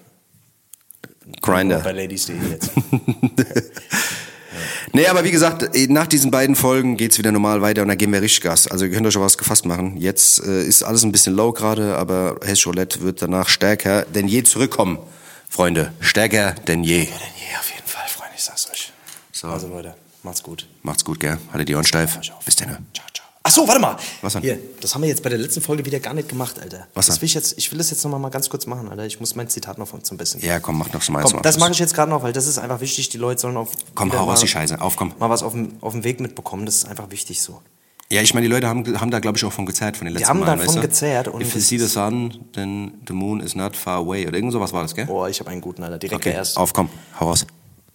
Grinder. 1.41 1.79
bei 1.79 1.93
ladies.de 1.93 2.35
jetzt. 2.51 2.71
Nee, 4.93 5.07
aber 5.07 5.25
wie 5.25 5.31
gesagt, 5.31 5.77
eh, 5.77 5.87
nach 5.89 6.07
diesen 6.07 6.31
beiden 6.31 6.57
Folgen 6.57 6.97
geht's 6.97 7.19
wieder 7.19 7.33
normal 7.33 7.61
weiter 7.61 7.83
und 7.83 7.89
dann 7.89 7.99
geben 7.99 8.13
wir 8.13 8.23
richtig 8.23 8.43
Gas. 8.43 8.67
Also 8.67 8.85
ihr 8.85 8.91
könnt 8.91 9.07
euch 9.07 9.17
auch 9.17 9.23
was 9.23 9.39
gefasst 9.39 9.67
machen. 9.67 9.97
Jetzt 9.99 10.45
äh, 10.45 10.65
ist 10.65 10.83
alles 10.83 11.03
ein 11.03 11.13
bisschen 11.13 11.35
low 11.35 11.53
gerade, 11.53 11.97
aber 11.97 12.39
Hess 12.45 12.67
Roulette 12.67 13.03
wird 13.03 13.23
danach 13.23 13.49
stärker 13.49 14.03
denn 14.03 14.29
je 14.29 14.43
zurückkommen. 14.43 14.99
Freunde, 15.49 15.93
stärker 16.01 16.53
denn 16.67 16.85
je. 16.85 17.01
Ja, 17.01 17.05
denn 17.05 17.13
je, 17.13 17.59
auf 17.59 17.71
jeden 17.71 17.87
Fall, 17.87 18.09
Freunde, 18.09 18.35
ich 18.37 18.43
sag's 18.43 18.71
euch. 18.71 18.93
So. 19.33 19.49
Also 19.49 19.69
Leute, 19.69 19.95
macht's 20.23 20.43
gut. 20.43 20.67
Macht's 20.83 21.05
gut, 21.05 21.21
gell? 21.21 21.39
Haltet 21.53 21.69
die 21.69 21.75
Ohren 21.75 21.85
steif. 21.85 22.19
Bis 22.45 22.57
dann. 22.57 22.87
Ciao, 22.95 23.08
so, 23.59 23.69
warte 23.69 23.81
mal. 23.81 23.97
Was 24.23 24.33
denn? 24.35 24.43
Hier, 24.43 24.59
das 24.81 24.95
haben 24.95 25.03
wir 25.03 25.09
jetzt 25.09 25.23
bei 25.23 25.31
der 25.31 25.39
letzten 25.39 25.61
Folge 25.61 25.85
wieder 25.85 26.01
gar 26.01 26.15
nicht 26.15 26.29
gemacht, 26.29 26.59
Alter. 26.61 26.87
Was 26.95 27.07
das 27.07 27.17
denn? 27.17 27.23
will 27.23 27.27
ich 27.27 27.35
jetzt, 27.35 27.59
ich 27.59 27.71
will 27.71 27.79
das 27.79 27.91
jetzt 27.91 28.05
noch 28.05 28.19
mal 28.19 28.29
ganz 28.29 28.49
kurz 28.49 28.67
machen, 28.67 28.89
Alter. 28.89 29.05
Ich 29.07 29.21
muss 29.21 29.35
mein 29.35 29.49
Zitat 29.49 29.79
noch 29.79 29.89
von 29.89 30.05
zum 30.05 30.17
Besten 30.17 30.39
geben. 30.39 30.51
Ja, 30.51 30.61
komm, 30.61 30.79
mach 30.79 30.93
noch 30.93 31.03
so 31.03 31.13
mal 31.13 31.23
Komm, 31.23 31.43
das 31.43 31.59
mache 31.59 31.73
ich 31.73 31.79
jetzt 31.79 31.95
gerade 31.95 32.11
noch, 32.11 32.23
weil 32.23 32.33
das 32.33 32.47
ist 32.47 32.59
einfach 32.59 32.81
wichtig. 32.81 33.09
Die 33.09 33.19
Leute 33.19 33.41
sollen 33.41 33.57
auch 33.57 33.69
Komm, 33.95 34.13
hau 34.13 34.25
raus 34.25 34.41
die 34.41 34.49
Scheiße. 34.49 34.81
Auf, 34.81 34.97
komm. 34.97 35.13
Mal 35.19 35.31
was 35.31 35.43
auf 35.43 35.53
dem, 35.53 35.77
auf 35.81 35.93
dem 35.93 36.05
Weg 36.05 36.21
mitbekommen. 36.21 36.67
Das 36.67 36.77
ist 36.77 36.85
einfach 36.85 37.11
wichtig 37.11 37.43
so. 37.43 37.61
Ja, 38.11 38.23
ich 38.23 38.33
meine, 38.33 38.47
die 38.47 38.53
Leute 38.53 38.67
haben, 38.69 38.99
haben 38.99 39.11
da, 39.11 39.19
glaube 39.19 39.37
ich, 39.37 39.45
auch 39.45 39.53
von 39.53 39.67
gezerrt, 39.67 39.99
von 39.99 40.07
den 40.07 40.15
letzten 40.15 40.31
haben 40.31 40.41
Malen, 40.41 40.61
davon 40.61 40.77
weißt 40.77 40.77
du? 40.79 40.89
gezerrt 40.89 41.29
und 41.29 41.43
If 41.43 41.55
you 41.55 41.61
see 41.61 41.79
the 41.79 41.87
sun, 41.87 42.47
then 42.55 42.93
the 43.07 43.13
moon 43.13 43.41
is 43.41 43.55
not 43.55 43.77
far 43.77 43.99
away. 43.99 44.27
Oder 44.27 44.37
irgend 44.37 44.53
sowas 44.53 44.73
war 44.73 44.83
das, 44.83 44.95
gell? 44.95 45.07
Oh, 45.11 45.27
ich 45.27 45.41
habe 45.41 45.51
einen 45.51 45.61
guten, 45.61 45.83
Alter. 45.83 45.99
Direkt 45.99 46.23
okay, 46.23 46.31
der 46.31 46.39
erste. 46.39 46.59
auf, 46.59 46.73
komm, 46.73 46.89
hau 47.21 47.27
raus. 47.27 47.47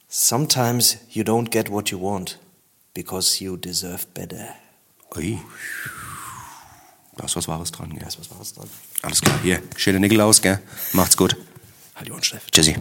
Sometimes 0.08 0.98
you 1.10 1.24
don't 1.24 1.50
get 1.50 1.72
what 1.72 1.90
you 1.90 2.00
want 2.00 2.38
because 2.94 3.44
you 3.44 3.58
deserve 3.58 4.06
better. 4.14 4.50
Ui. 5.16 5.40
Da 7.16 7.26
ist 7.26 7.36
was 7.36 7.48
Wahres 7.48 7.72
dran, 7.72 7.94
gell? 7.94 8.06
Weißt 8.06 8.16
du, 8.18 8.22
was 8.22 8.32
war 8.32 8.38
das 8.40 8.54
dran? 8.54 8.70
Alles 9.04 9.22
klar, 9.22 9.40
hier, 9.44 9.62
schöne 9.76 10.00
Nickel 10.00 10.20
aus, 10.22 10.42
gell? 10.42 10.60
Macht's 10.94 11.16
gut. 11.16 11.36
Halt 11.96 12.08
die 12.08 12.12
Ohren 12.12 12.24
steif. 12.24 12.50
Tschüssi. 12.52 12.76